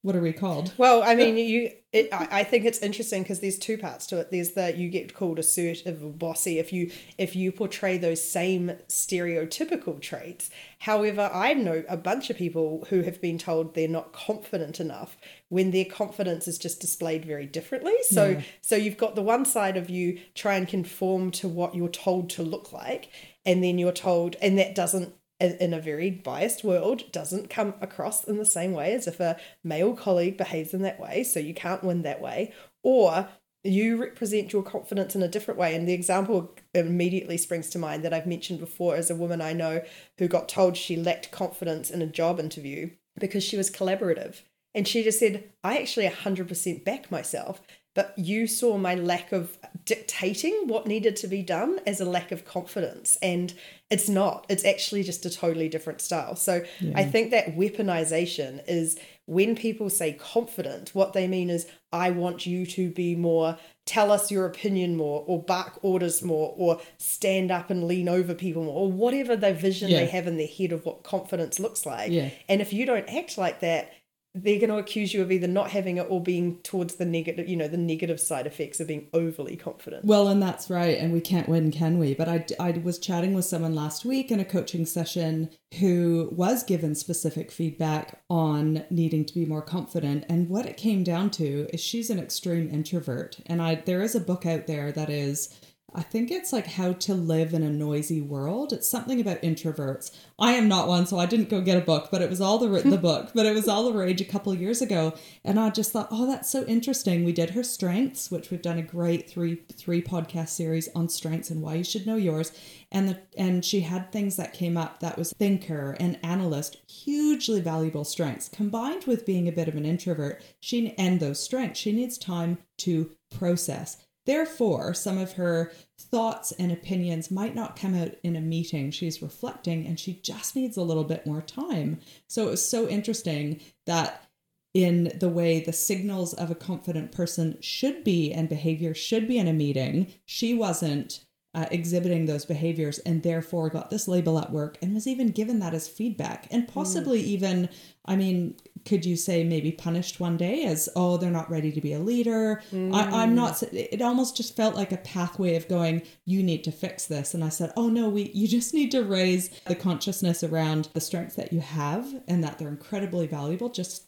what 0.05 0.15
are 0.15 0.21
we 0.21 0.33
called? 0.33 0.71
Well 0.77 1.01
i 1.01 1.15
mean 1.15 1.35
you 1.35 1.71
it, 1.95 2.09
I, 2.11 2.27
I 2.39 2.43
think 2.43 2.65
it's 2.65 2.79
interesting 2.79 3.23
because 3.23 3.39
there's 3.39 3.57
two 3.57 3.77
parts 3.77 4.05
to 4.07 4.19
it. 4.19 4.29
There's 4.29 4.51
that 4.51 4.75
you 4.77 4.89
get 4.89 5.13
called 5.13 5.39
assertive 5.39 6.03
or 6.03 6.11
bossy 6.11 6.59
if 6.59 6.73
you 6.73 6.91
if 7.17 7.37
you 7.37 7.53
portray 7.53 7.97
those 7.97 8.21
same 8.21 8.73
stereotypical 8.89 10.01
traits. 10.01 10.49
However 10.79 11.31
i 11.33 11.53
know 11.53 11.83
a 11.87 11.97
bunch 11.97 12.29
of 12.29 12.37
people 12.37 12.85
who 12.89 13.01
have 13.01 13.21
been 13.21 13.37
told 13.37 13.73
they're 13.73 13.87
not 13.87 14.11
confident 14.11 14.79
enough 14.79 15.17
when 15.49 15.71
their 15.71 15.85
confidence 15.85 16.47
is 16.47 16.57
just 16.57 16.81
displayed 16.81 17.25
very 17.25 17.45
differently. 17.45 17.95
So 18.03 18.27
yeah. 18.27 18.41
so 18.61 18.75
you've 18.75 18.97
got 18.97 19.15
the 19.15 19.23
one 19.23 19.45
side 19.45 19.77
of 19.77 19.89
you 19.89 20.19
try 20.35 20.55
and 20.55 20.67
conform 20.67 21.31
to 21.31 21.47
what 21.47 21.73
you're 21.73 21.87
told 21.87 22.29
to 22.31 22.43
look 22.43 22.73
like 22.73 23.09
and 23.45 23.63
then 23.63 23.79
you're 23.79 23.91
told 23.91 24.35
and 24.41 24.59
that 24.59 24.75
doesn't 24.75 25.15
in 25.53 25.73
a 25.73 25.81
very 25.81 26.09
biased 26.09 26.63
world 26.63 27.11
doesn't 27.11 27.49
come 27.49 27.73
across 27.81 28.23
in 28.23 28.37
the 28.37 28.45
same 28.45 28.73
way 28.73 28.93
as 28.93 29.07
if 29.07 29.19
a 29.19 29.37
male 29.63 29.93
colleague 29.93 30.37
behaves 30.37 30.73
in 30.73 30.81
that 30.81 30.99
way 30.99 31.23
so 31.23 31.39
you 31.39 31.53
can't 31.53 31.83
win 31.83 32.01
that 32.03 32.21
way. 32.21 32.53
Or 32.83 33.27
you 33.63 33.97
represent 33.97 34.53
your 34.53 34.63
confidence 34.63 35.15
in 35.15 35.23
a 35.23 35.27
different 35.27 35.59
way. 35.59 35.75
And 35.75 35.87
the 35.87 35.93
example 35.93 36.55
immediately 36.73 37.37
springs 37.37 37.69
to 37.71 37.79
mind 37.79 38.03
that 38.03 38.13
I've 38.13 38.27
mentioned 38.27 38.59
before 38.59 38.95
is 38.95 39.09
a 39.09 39.15
woman 39.15 39.41
I 39.41 39.53
know 39.53 39.81
who 40.19 40.27
got 40.27 40.47
told 40.47 40.77
she 40.77 40.95
lacked 40.95 41.31
confidence 41.31 41.89
in 41.89 42.01
a 42.01 42.07
job 42.07 42.39
interview 42.39 42.91
because 43.19 43.43
she 43.43 43.57
was 43.57 43.71
collaborative. 43.71 44.41
And 44.75 44.87
she 44.87 45.03
just 45.03 45.19
said 45.19 45.51
I 45.63 45.77
actually 45.77 46.07
100% 46.07 46.83
back 46.83 47.09
myself 47.09 47.61
but 47.95 48.13
you 48.17 48.45
saw 48.45 48.77
my 48.77 48.93
lack 48.93 49.31
of 49.31 49.57
dictating 49.85 50.67
what 50.67 50.85
needed 50.85 51.15
to 51.15 51.27
be 51.27 51.41
done 51.41 51.79
as 51.87 51.99
a 51.99 52.05
lack 52.05 52.31
of 52.31 52.45
confidence 52.45 53.17
and 53.21 53.53
it's 53.89 54.09
not 54.09 54.45
it's 54.49 54.65
actually 54.65 55.03
just 55.03 55.25
a 55.25 55.29
totally 55.29 55.69
different 55.69 56.01
style 56.01 56.35
so 56.35 56.63
yeah. 56.79 56.93
i 56.95 57.03
think 57.03 57.31
that 57.31 57.55
weaponization 57.55 58.61
is 58.67 58.97
when 59.27 59.55
people 59.55 59.89
say 59.89 60.13
confident 60.13 60.89
what 60.93 61.13
they 61.13 61.27
mean 61.27 61.49
is 61.49 61.67
i 61.93 62.09
want 62.09 62.45
you 62.45 62.65
to 62.65 62.89
be 62.89 63.15
more 63.15 63.57
tell 63.85 64.11
us 64.11 64.31
your 64.31 64.47
opinion 64.47 64.97
more 64.97 65.23
or 65.27 65.41
bark 65.41 65.77
orders 65.83 66.23
more 66.23 66.53
or 66.57 66.81
stand 66.97 67.51
up 67.51 67.69
and 67.69 67.87
lean 67.87 68.09
over 68.09 68.33
people 68.33 68.63
more 68.63 68.81
or 68.81 68.91
whatever 68.91 69.35
the 69.35 69.53
vision 69.53 69.89
yeah. 69.89 69.99
they 69.99 70.07
have 70.07 70.25
in 70.25 70.37
their 70.37 70.47
head 70.47 70.71
of 70.71 70.83
what 70.83 71.03
confidence 71.03 71.59
looks 71.59 71.85
like 71.85 72.11
yeah. 72.11 72.29
and 72.49 72.59
if 72.59 72.73
you 72.73 72.85
don't 72.87 73.07
act 73.07 73.37
like 73.37 73.59
that 73.59 73.93
they're 74.35 74.59
going 74.59 74.69
to 74.69 74.77
accuse 74.77 75.13
you 75.13 75.21
of 75.21 75.31
either 75.31 75.47
not 75.47 75.71
having 75.71 75.97
it 75.97 76.05
or 76.09 76.21
being 76.21 76.57
towards 76.57 76.95
the 76.95 77.05
negative, 77.05 77.47
you 77.47 77.55
know, 77.55 77.69
the 77.69 77.77
negative 77.77 78.19
side 78.19 78.45
effects 78.45 78.81
of 78.81 78.87
being 78.87 79.07
overly 79.13 79.55
confident. 79.55 80.03
Well, 80.03 80.27
and 80.27 80.41
that's 80.41 80.69
right. 80.69 80.97
And 80.97 81.13
we 81.13 81.21
can't 81.21 81.47
win, 81.47 81.71
can 81.71 81.97
we? 81.97 82.13
But 82.13 82.27
I, 82.27 82.45
I 82.59 82.71
was 82.83 82.99
chatting 82.99 83.33
with 83.33 83.45
someone 83.45 83.73
last 83.73 84.03
week 84.03 84.31
in 84.31 84.41
a 84.41 84.45
coaching 84.45 84.85
session 84.85 85.49
who 85.79 86.29
was 86.33 86.63
given 86.63 86.95
specific 86.95 87.49
feedback 87.49 88.21
on 88.29 88.83
needing 88.89 89.23
to 89.25 89.33
be 89.33 89.45
more 89.45 89.61
confident. 89.61 90.25
And 90.27 90.49
what 90.49 90.65
it 90.65 90.75
came 90.75 91.03
down 91.03 91.29
to 91.31 91.67
is 91.71 91.79
she's 91.79 92.09
an 92.09 92.19
extreme 92.19 92.69
introvert. 92.69 93.37
And 93.45 93.61
I, 93.61 93.75
there 93.75 94.01
is 94.01 94.15
a 94.15 94.19
book 94.19 94.45
out 94.45 94.67
there 94.67 94.91
that 94.91 95.09
is 95.09 95.49
I 95.95 96.01
think 96.01 96.29
it's 96.29 96.51
like 96.51 96.67
how 96.67 96.91
to 96.91 97.13
live 97.13 97.53
in 97.53 97.63
a 97.63 97.69
noisy 97.69 98.19
world. 98.19 98.73
It's 98.73 98.87
something 98.87 99.21
about 99.21 99.41
introverts. 99.41 100.11
I 100.37 100.51
am 100.51 100.67
not 100.67 100.89
one, 100.89 101.07
so 101.07 101.17
I 101.17 101.25
didn't 101.25 101.49
go 101.49 101.61
get 101.61 101.77
a 101.77 101.85
book, 101.85 102.09
but 102.11 102.21
it 102.21 102.29
was 102.29 102.41
all 102.41 102.57
the 102.57 102.67
the 102.81 102.97
book, 103.01 103.31
but 103.33 103.45
it 103.45 103.55
was 103.55 103.69
all 103.69 103.85
the 103.85 103.97
rage 103.97 104.19
a 104.19 104.25
couple 104.25 104.51
of 104.51 104.59
years 104.59 104.81
ago, 104.81 105.13
and 105.45 105.57
I 105.57 105.69
just 105.69 105.93
thought, 105.93 106.09
oh, 106.11 106.27
that's 106.27 106.49
so 106.49 106.65
interesting. 106.65 107.23
We 107.23 107.31
did 107.31 107.51
her 107.51 107.63
strengths, 107.63 108.29
which 108.29 108.51
we've 108.51 108.61
done 108.61 108.77
a 108.77 108.83
great 108.83 109.29
three 109.29 109.61
three 109.71 110.01
podcast 110.01 110.49
series 110.49 110.89
on 110.93 111.07
strengths 111.07 111.49
and 111.49 111.61
why 111.61 111.75
you 111.75 111.83
should 111.85 112.05
know 112.05 112.17
yours, 112.17 112.51
and 112.91 113.07
the 113.07 113.21
and 113.37 113.63
she 113.63 113.79
had 113.79 114.11
things 114.11 114.35
that 114.35 114.53
came 114.53 114.75
up 114.75 114.99
that 114.99 115.17
was 115.17 115.31
thinker 115.31 115.95
and 115.97 116.19
analyst, 116.21 116.77
hugely 116.89 117.61
valuable 117.61 118.03
strengths 118.03 118.49
combined 118.49 119.05
with 119.05 119.25
being 119.25 119.47
a 119.47 119.53
bit 119.53 119.69
of 119.69 119.77
an 119.77 119.85
introvert. 119.85 120.43
She 120.59 120.93
and 120.97 121.21
those 121.21 121.41
strengths, 121.41 121.79
she 121.79 121.93
needs 121.93 122.17
time 122.17 122.57
to 122.79 123.11
process 123.29 124.05
Therefore, 124.25 124.93
some 124.93 125.17
of 125.17 125.33
her 125.33 125.71
thoughts 125.99 126.51
and 126.53 126.71
opinions 126.71 127.29
might 127.29 127.55
not 127.55 127.79
come 127.79 127.95
out 127.95 128.15
in 128.23 128.35
a 128.35 128.41
meeting. 128.41 128.91
She's 128.91 129.21
reflecting 129.21 129.85
and 129.85 129.99
she 129.99 130.13
just 130.21 130.55
needs 130.55 130.77
a 130.77 130.83
little 130.83 131.03
bit 131.03 131.27
more 131.27 131.41
time. 131.41 131.99
So 132.27 132.47
it 132.47 132.51
was 132.51 132.67
so 132.67 132.87
interesting 132.87 133.61
that 133.85 134.27
in 134.73 135.11
the 135.19 135.29
way 135.29 135.59
the 135.59 135.71
signals 135.71 136.33
of 136.33 136.51
a 136.51 136.55
confident 136.55 137.11
person 137.11 137.57
should 137.61 138.03
be 138.03 138.33
and 138.33 138.49
behavior 138.49 138.93
should 138.93 139.27
be 139.27 139.37
in 139.37 139.47
a 139.47 139.53
meeting, 139.53 140.13
she 140.25 140.53
wasn't 140.53 141.25
uh, 141.55 141.65
exhibiting 141.71 142.25
those 142.25 142.43
behaviors 142.43 142.99
and 142.99 143.23
therefore 143.23 143.69
got 143.69 143.89
this 143.89 144.09
label 144.09 144.37
at 144.37 144.51
work 144.51 144.77
and 144.81 144.93
was 144.93 145.07
even 145.07 145.29
given 145.29 145.59
that 145.59 145.73
as 145.73 145.87
feedback 145.87 146.47
and 146.51 146.67
possibly 146.67 147.21
mm. 147.21 147.27
even 147.27 147.69
i 148.03 148.13
mean 148.13 148.53
could 148.85 149.05
you 149.05 149.15
say 149.15 149.43
maybe 149.43 149.71
punished 149.71 150.19
one 150.19 150.37
day 150.37 150.65
as 150.65 150.87
oh 150.95 151.17
they're 151.17 151.31
not 151.31 151.49
ready 151.49 151.71
to 151.71 151.81
be 151.81 151.93
a 151.93 151.99
leader 151.99 152.61
mm. 152.71 152.93
I, 152.93 153.23
i'm 153.23 153.35
not 153.35 153.61
it 153.63 154.01
almost 154.01 154.37
just 154.37 154.55
felt 154.55 154.75
like 154.75 154.91
a 154.91 154.97
pathway 154.97 155.55
of 155.55 155.67
going 155.67 156.03
you 156.25 156.43
need 156.43 156.63
to 156.65 156.71
fix 156.71 157.05
this 157.05 157.33
and 157.33 157.43
i 157.43 157.49
said 157.49 157.73
oh 157.75 157.89
no 157.89 158.09
we 158.09 158.31
you 158.33 158.47
just 158.47 158.73
need 158.73 158.91
to 158.91 159.03
raise 159.03 159.49
the 159.65 159.75
consciousness 159.75 160.43
around 160.43 160.89
the 160.93 161.01
strengths 161.01 161.35
that 161.35 161.51
you 161.51 161.59
have 161.59 162.21
and 162.27 162.43
that 162.43 162.57
they're 162.57 162.69
incredibly 162.69 163.27
valuable 163.27 163.69
just 163.69 164.07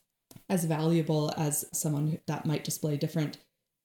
as 0.50 0.66
valuable 0.66 1.34
as 1.38 1.66
someone 1.74 2.20
that 2.28 2.46
might 2.46 2.64
display 2.64 2.96
different 2.98 3.38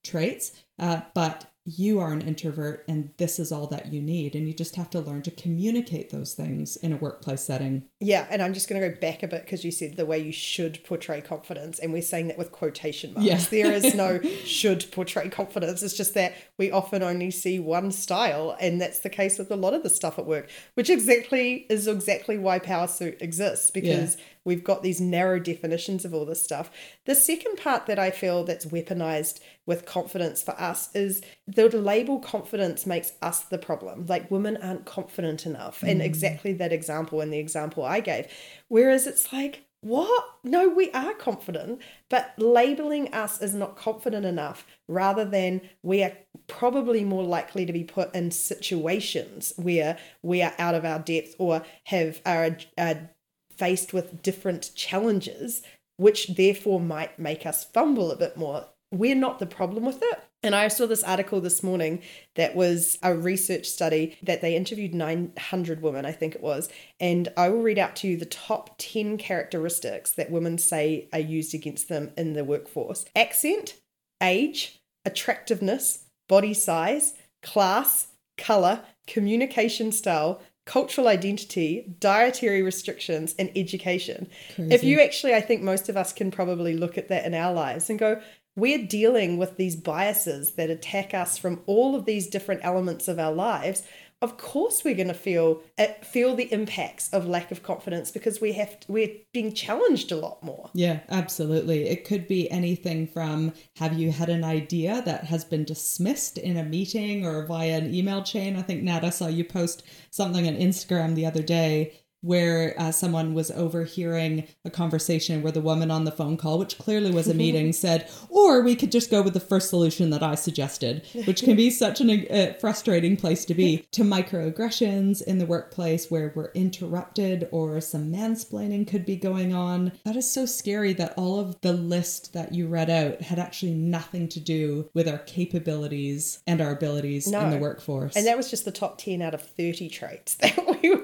traits 0.04 0.52
uh, 0.78 1.00
but 1.14 1.51
you 1.64 2.00
are 2.00 2.12
an 2.12 2.22
introvert 2.22 2.84
and 2.88 3.10
this 3.18 3.38
is 3.38 3.52
all 3.52 3.68
that 3.68 3.92
you 3.92 4.02
need. 4.02 4.34
And 4.34 4.48
you 4.48 4.54
just 4.54 4.74
have 4.76 4.90
to 4.90 5.00
learn 5.00 5.22
to 5.22 5.30
communicate 5.30 6.10
those 6.10 6.34
things 6.34 6.76
in 6.76 6.92
a 6.92 6.96
workplace 6.96 7.42
setting. 7.42 7.84
Yeah 8.00 8.26
and 8.30 8.42
i'm 8.42 8.52
just 8.52 8.68
going 8.68 8.80
to 8.80 8.88
go 8.88 9.00
back 9.00 9.22
a 9.22 9.28
bit 9.28 9.44
because 9.44 9.64
you 9.64 9.70
said 9.70 9.96
the 9.96 10.06
way 10.06 10.18
you 10.18 10.32
should 10.32 10.82
portray 10.84 11.20
confidence 11.20 11.78
and 11.78 11.92
we're 11.92 12.02
saying 12.02 12.28
that 12.28 12.38
with 12.38 12.50
quotation 12.50 13.14
marks. 13.14 13.26
Yeah. 13.26 13.62
there 13.62 13.72
is 13.72 13.94
no 13.94 14.20
should 14.44 14.90
portray 14.90 15.28
confidence. 15.28 15.82
It's 15.82 15.96
just 15.96 16.14
that 16.14 16.34
we 16.58 16.70
often 16.70 17.02
only 17.02 17.30
see 17.30 17.58
one 17.58 17.92
style 17.92 18.56
and 18.60 18.80
that's 18.80 19.00
the 19.00 19.10
case 19.10 19.38
with 19.38 19.50
a 19.50 19.56
lot 19.56 19.74
of 19.74 19.82
the 19.82 19.90
stuff 19.90 20.18
at 20.18 20.26
work 20.26 20.50
which 20.74 20.90
exactly 20.90 21.66
is 21.68 21.86
exactly 21.86 22.38
why 22.38 22.58
Powrsuit 22.58 23.22
exists 23.22 23.70
because 23.70 24.16
yeah 24.16 24.22
We've 24.44 24.64
got 24.64 24.82
these 24.82 25.00
narrow 25.00 25.38
definitions 25.38 26.04
of 26.04 26.14
all 26.14 26.24
this 26.24 26.42
stuff. 26.42 26.70
The 27.06 27.14
second 27.14 27.56
part 27.56 27.86
that 27.86 27.98
I 27.98 28.10
feel 28.10 28.44
that's 28.44 28.66
weaponized 28.66 29.40
with 29.66 29.86
confidence 29.86 30.42
for 30.42 30.60
us 30.60 30.94
is 30.94 31.22
the 31.46 31.68
label 31.68 32.18
confidence 32.18 32.86
makes 32.86 33.12
us 33.22 33.40
the 33.40 33.58
problem. 33.58 34.06
Like 34.06 34.30
women 34.30 34.56
aren't 34.56 34.86
confident 34.86 35.46
enough. 35.46 35.80
Mm. 35.80 35.90
And 35.90 36.02
exactly 36.02 36.52
that 36.54 36.72
example 36.72 37.20
and 37.20 37.32
the 37.32 37.38
example 37.38 37.84
I 37.84 38.00
gave. 38.00 38.26
Whereas 38.68 39.06
it's 39.06 39.32
like, 39.32 39.64
what? 39.82 40.24
No, 40.44 40.68
we 40.68 40.92
are 40.92 41.12
confident, 41.12 41.80
but 42.08 42.34
labeling 42.38 43.12
us 43.12 43.42
as 43.42 43.52
not 43.52 43.76
confident 43.76 44.24
enough 44.24 44.64
rather 44.86 45.24
than 45.24 45.60
we 45.82 46.04
are 46.04 46.12
probably 46.46 47.04
more 47.04 47.24
likely 47.24 47.66
to 47.66 47.72
be 47.72 47.82
put 47.82 48.14
in 48.14 48.30
situations 48.30 49.52
where 49.56 49.98
we 50.22 50.40
are 50.40 50.54
out 50.56 50.76
of 50.76 50.84
our 50.84 51.00
depth 51.00 51.34
or 51.38 51.64
have 51.84 52.20
are, 52.24 52.56
are 52.78 53.10
faced 53.56 53.92
with 53.92 54.22
different 54.22 54.70
challenges, 54.74 55.62
which 55.96 56.28
therefore 56.28 56.80
might 56.80 57.18
make 57.18 57.46
us 57.46 57.64
fumble 57.64 58.10
a 58.10 58.16
bit 58.16 58.36
more. 58.36 58.66
We're 58.90 59.14
not 59.14 59.38
the 59.38 59.46
problem 59.46 59.84
with 59.84 60.02
it. 60.02 60.22
And 60.42 60.56
I 60.56 60.68
saw 60.68 60.86
this 60.86 61.04
article 61.04 61.40
this 61.40 61.62
morning 61.62 62.02
that 62.34 62.56
was 62.56 62.98
a 63.02 63.14
research 63.14 63.66
study 63.66 64.18
that 64.22 64.40
they 64.40 64.56
interviewed 64.56 64.92
900 64.92 65.80
women, 65.80 66.04
I 66.04 66.12
think 66.12 66.34
it 66.34 66.42
was. 66.42 66.68
And 66.98 67.28
I 67.36 67.48
will 67.48 67.62
read 67.62 67.78
out 67.78 67.94
to 67.96 68.08
you 68.08 68.16
the 68.16 68.26
top 68.26 68.74
10 68.78 69.18
characteristics 69.18 70.12
that 70.12 70.32
women 70.32 70.58
say 70.58 71.08
are 71.12 71.20
used 71.20 71.54
against 71.54 71.88
them 71.88 72.10
in 72.16 72.32
the 72.32 72.44
workforce 72.44 73.04
accent, 73.14 73.76
age, 74.20 74.80
attractiveness, 75.04 76.04
body 76.28 76.54
size, 76.54 77.14
class, 77.42 78.08
color, 78.36 78.82
communication 79.06 79.92
style, 79.92 80.42
cultural 80.64 81.08
identity, 81.08 81.94
dietary 81.98 82.62
restrictions, 82.62 83.34
and 83.38 83.50
education. 83.56 84.28
Crazy. 84.54 84.74
If 84.74 84.84
you 84.84 85.00
actually, 85.00 85.34
I 85.34 85.40
think 85.40 85.62
most 85.62 85.88
of 85.88 85.96
us 85.96 86.12
can 86.12 86.30
probably 86.30 86.76
look 86.76 86.96
at 86.96 87.08
that 87.08 87.24
in 87.24 87.34
our 87.34 87.52
lives 87.52 87.90
and 87.90 87.98
go, 87.98 88.20
we're 88.54 88.86
dealing 88.86 89.38
with 89.38 89.56
these 89.56 89.76
biases 89.76 90.54
that 90.54 90.70
attack 90.70 91.14
us 91.14 91.38
from 91.38 91.62
all 91.66 91.96
of 91.96 92.04
these 92.04 92.28
different 92.28 92.60
elements 92.64 93.08
of 93.08 93.18
our 93.18 93.32
lives 93.32 93.82
of 94.22 94.38
course 94.38 94.84
we're 94.84 94.94
going 94.94 95.08
to 95.08 95.14
feel 95.14 95.60
uh, 95.78 95.86
feel 96.02 96.34
the 96.34 96.50
impacts 96.52 97.10
of 97.10 97.26
lack 97.26 97.50
of 97.50 97.62
confidence 97.62 98.10
because 98.10 98.40
we 98.40 98.52
have 98.52 98.80
to, 98.80 98.92
we're 98.92 99.10
being 99.32 99.52
challenged 99.52 100.12
a 100.12 100.16
lot 100.16 100.42
more. 100.42 100.70
Yeah 100.72 101.00
absolutely. 101.10 101.88
It 101.88 102.04
could 102.04 102.26
be 102.26 102.50
anything 102.50 103.06
from 103.06 103.52
have 103.76 103.92
you 103.94 104.12
had 104.12 104.28
an 104.28 104.44
idea 104.44 105.02
that 105.04 105.24
has 105.24 105.44
been 105.44 105.64
dismissed 105.64 106.38
in 106.38 106.56
a 106.56 106.64
meeting 106.64 107.26
or 107.26 107.44
via 107.44 107.76
an 107.76 107.94
email 107.94 108.22
chain? 108.22 108.56
I 108.56 108.62
think 108.62 108.82
nat 108.82 109.04
i 109.04 109.10
saw 109.10 109.26
you 109.26 109.44
post 109.44 109.82
something 110.10 110.46
on 110.46 110.54
instagram 110.54 111.14
the 111.14 111.26
other 111.26 111.42
day 111.42 111.92
where 112.22 112.74
uh, 112.80 112.90
someone 112.90 113.34
was 113.34 113.50
overhearing 113.50 114.46
a 114.64 114.70
conversation 114.70 115.42
where 115.42 115.52
the 115.52 115.60
woman 115.60 115.90
on 115.90 116.04
the 116.04 116.12
phone 116.12 116.36
call, 116.36 116.58
which 116.58 116.78
clearly 116.78 117.10
was 117.10 117.28
a 117.28 117.34
meeting, 117.34 117.72
said, 117.72 118.08
or 118.28 118.62
we 118.62 118.74
could 118.74 118.90
just 118.90 119.10
go 119.10 119.20
with 119.22 119.34
the 119.34 119.40
first 119.40 119.68
solution 119.68 120.10
that 120.10 120.22
I 120.22 120.34
suggested, 120.34 121.06
which 121.26 121.42
can 121.42 121.56
be 121.56 121.70
such 121.70 122.00
an, 122.00 122.10
a 122.10 122.50
uh, 122.50 122.52
frustrating 122.54 123.16
place 123.16 123.44
to 123.44 123.54
be, 123.54 123.78
to 123.92 124.02
microaggressions 124.02 125.22
in 125.22 125.38
the 125.38 125.46
workplace 125.46 126.10
where 126.10 126.32
we're 126.34 126.52
interrupted 126.52 127.48
or 127.50 127.80
some 127.80 128.12
mansplaining 128.12 128.86
could 128.86 129.04
be 129.04 129.16
going 129.16 129.52
on. 129.52 129.92
That 130.04 130.16
is 130.16 130.30
so 130.30 130.46
scary 130.46 130.92
that 130.94 131.14
all 131.16 131.40
of 131.40 131.60
the 131.60 131.72
list 131.72 132.32
that 132.32 132.54
you 132.54 132.68
read 132.68 132.88
out 132.88 133.20
had 133.22 133.38
actually 133.38 133.74
nothing 133.74 134.28
to 134.28 134.40
do 134.40 134.88
with 134.94 135.08
our 135.08 135.18
capabilities 135.18 136.42
and 136.46 136.60
our 136.60 136.70
abilities 136.70 137.26
no. 137.26 137.40
in 137.40 137.50
the 137.50 137.58
workforce. 137.58 138.16
And 138.16 138.26
that 138.26 138.36
was 138.36 138.50
just 138.50 138.64
the 138.64 138.72
top 138.72 138.98
10 138.98 139.22
out 139.22 139.34
of 139.34 139.42
30 139.42 139.88
traits 139.88 140.34
that 140.40 140.56
we 140.82 140.90
were 140.90 141.02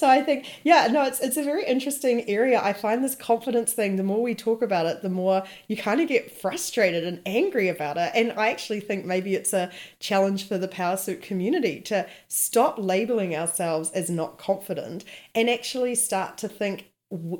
so 0.00 0.08
I 0.08 0.22
think, 0.22 0.46
yeah, 0.64 0.86
no, 0.86 1.04
it's 1.04 1.20
it's 1.20 1.36
a 1.36 1.42
very 1.42 1.62
interesting 1.66 2.26
area. 2.26 2.58
I 2.58 2.72
find 2.72 3.04
this 3.04 3.14
confidence 3.14 3.74
thing, 3.74 3.96
the 3.96 4.02
more 4.02 4.22
we 4.22 4.34
talk 4.34 4.62
about 4.62 4.86
it, 4.86 5.02
the 5.02 5.10
more 5.10 5.42
you 5.68 5.76
kind 5.76 6.00
of 6.00 6.08
get 6.08 6.32
frustrated 6.40 7.04
and 7.04 7.20
angry 7.26 7.68
about 7.68 7.98
it. 7.98 8.10
And 8.14 8.32
I 8.32 8.50
actually 8.50 8.80
think 8.80 9.04
maybe 9.04 9.34
it's 9.34 9.52
a 9.52 9.70
challenge 9.98 10.48
for 10.48 10.56
the 10.56 10.68
Powrsuit 10.68 11.20
community 11.20 11.82
to 11.82 12.08
stop 12.28 12.76
labeling 12.78 13.36
ourselves 13.36 13.90
as 13.90 14.08
not 14.08 14.38
confident 14.38 15.04
and 15.34 15.50
actually 15.50 15.94
start 15.94 16.38
to 16.38 16.48
think 16.48 16.86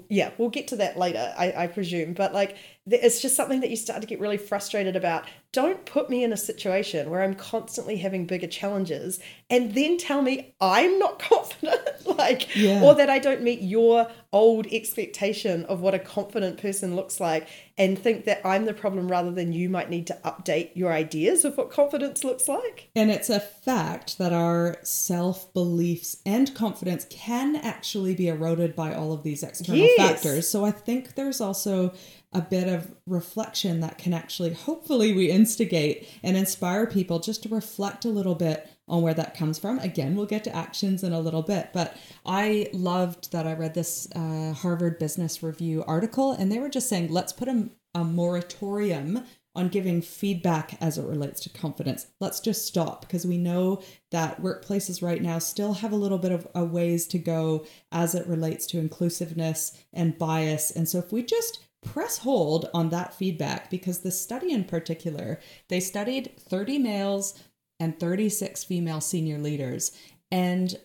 yeah, 0.09 0.33
we'll 0.37 0.49
get 0.49 0.67
to 0.69 0.77
that 0.77 0.99
later, 0.99 1.33
I, 1.39 1.55
I 1.57 1.67
presume. 1.69 2.13
But 2.13 2.35
like, 2.35 2.57
it's 2.87 3.21
just 3.21 3.37
something 3.37 3.61
that 3.61 3.71
you 3.71 3.77
start 3.77 4.01
to 4.01 4.07
get 4.07 4.21
really 4.21 4.39
frustrated 4.39 4.97
about. 4.97 5.27
Don't 5.53 5.85
put 5.85 6.09
me 6.09 6.25
in 6.25 6.33
a 6.33 6.37
situation 6.37 7.11
where 7.11 7.23
I'm 7.23 7.35
constantly 7.35 7.97
having 7.97 8.25
bigger 8.25 8.47
challenges 8.47 9.19
and 9.51 9.75
then 9.75 9.99
tell 9.99 10.23
me 10.23 10.55
I'm 10.61 10.99
not 10.99 11.19
confident, 11.19 12.07
like, 12.07 12.55
yeah. 12.57 12.83
or 12.83 12.95
that 12.95 13.11
I 13.11 13.19
don't 13.19 13.43
meet 13.43 13.61
your 13.61 14.11
old 14.33 14.67
expectation 14.73 15.65
of 15.65 15.81
what 15.81 15.95
a 15.95 15.99
confident 15.99 16.61
person 16.61 16.97
looks 16.97 17.21
like 17.21 17.49
and 17.77 17.99
think 17.99 18.25
that 18.27 18.47
I'm 18.47 18.65
the 18.65 18.75
problem 18.75 19.11
rather 19.11 19.31
than 19.31 19.53
you 19.53 19.69
might 19.69 19.91
need 19.91 20.07
to 20.07 20.19
update 20.25 20.71
your 20.75 20.93
ideas 20.93 21.45
of 21.45 21.57
what 21.57 21.71
confidence 21.71 22.23
looks 22.25 22.49
like. 22.49 22.91
And 22.95 23.11
it's 23.11 23.31
a 23.31 23.41
fact 23.41 24.19
that 24.19 24.33
our 24.33 24.79
self 24.83 25.53
beliefs 25.53 26.19
and 26.25 26.55
confidence 26.55 27.07
can 27.11 27.57
actually 27.57 28.15
be 28.15 28.29
eroded 28.29 28.77
by 28.77 28.95
all 28.95 29.13
of 29.13 29.23
these 29.23 29.43
external 29.43 29.81
yes. 29.81 29.97
factors. 29.97 30.49
So 30.49 30.65
I 30.65 30.71
think 30.71 31.15
there's 31.15 31.41
also 31.41 31.93
a 32.33 32.41
bit 32.41 32.69
of 32.69 32.95
reflection 33.07 33.81
that 33.81 33.99
can 33.99 34.15
actually, 34.15 34.53
hopefully, 34.53 35.13
we 35.13 35.31
instigate 35.31 36.09
and 36.23 36.37
inspire 36.37 36.87
people 36.87 37.19
just 37.19 37.43
to 37.43 37.49
reflect 37.49 38.05
a 38.05 38.09
little 38.11 38.37
bit 38.37 38.69
on 38.87 39.03
where 39.03 39.15
that 39.15 39.37
comes 39.37 39.59
from. 39.59 39.79
Again, 39.81 40.15
we'll 40.15 40.27
get 40.27 40.45
to 40.45 40.55
actions 40.55 41.03
in 41.03 41.13
a 41.13 41.21
little 41.21 41.43
bit, 41.43 41.71
but 41.73 41.97
I 42.25 42.69
loved 42.73 43.33
that 43.33 43.47
I 43.47 43.55
read 43.55 43.75
this 43.75 44.09
uh, 44.15 44.53
Harvard 44.53 44.99
Business 44.99 45.43
Review 45.43 45.83
article, 45.87 46.33
and 46.33 46.51
they 46.51 46.59
were 46.59 46.69
just 46.69 46.89
saying, 46.89 47.11
let's 47.13 47.33
put 47.33 47.49
a, 47.49 47.69
a 47.95 48.05
moratorium 48.05 49.25
on 49.57 49.69
giving 49.69 50.01
feedback 50.01 50.81
as 50.81 50.97
it 50.97 51.05
relates 51.05 51.41
to 51.41 51.49
confidence. 51.49 52.07
Let's 52.21 52.39
just 52.39 52.67
stop 52.67 53.01
because 53.01 53.27
we 53.27 53.37
know 53.37 53.83
that 54.13 54.41
workplaces 54.41 55.03
right 55.03 55.21
now 55.21 55.41
still 55.41 55.75
have 55.75 55.91
a 55.91 55.97
little 55.97 56.19
bit 56.19 56.31
of 56.31 56.47
a 56.55 56.65
ways 56.65 57.09
to 57.09 57.19
go 57.19 57.67
as 57.91 58.15
it 58.15 58.29
relates 58.29 58.67
to 58.67 58.79
inclusiveness 58.79 59.77
and 59.93 60.17
bias. 60.17 60.71
And 60.71 60.89
so 60.89 60.99
if 60.99 61.11
we 61.11 61.25
just 61.25 61.67
press 61.83 62.19
hold 62.19 62.69
on 62.75 62.91
that 62.91 63.15
feedback 63.15 63.71
because 63.71 64.01
the 64.01 64.11
study 64.11 64.53
in 64.53 64.65
particular, 64.65 65.41
they 65.69 65.81
studied 65.81 66.37
30 66.39 66.79
males 66.79 67.39
and 67.79 67.99
36 67.99 68.65
female 68.65 69.01
senior 69.01 69.39
leaders. 69.39 69.93
And 70.31 70.77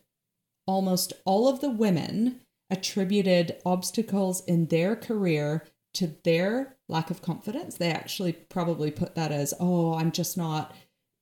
almost 0.65 1.13
all 1.25 1.47
of 1.47 1.61
the 1.61 1.69
women 1.69 2.41
attributed 2.69 3.57
obstacles 3.65 4.43
in 4.45 4.67
their 4.67 4.95
career 4.95 5.65
to 5.93 6.15
their 6.23 6.77
lack 6.89 7.09
of 7.09 7.21
confidence. 7.21 7.75
They 7.75 7.91
actually 7.91 8.33
probably 8.33 8.91
put 8.91 9.15
that 9.15 9.31
as, 9.31 9.53
oh, 9.59 9.93
I'm 9.95 10.11
just 10.11 10.37
not, 10.37 10.73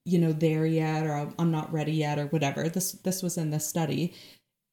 you 0.05 0.19
know, 0.19 0.31
there 0.31 0.65
yet, 0.65 1.05
or 1.05 1.31
I'm 1.37 1.51
not 1.51 1.71
ready 1.71 1.93
yet, 1.93 2.19
or 2.19 2.27
whatever. 2.27 2.69
This 2.69 2.93
this 2.93 3.21
was 3.21 3.37
in 3.37 3.51
this 3.51 3.67
study. 3.67 4.13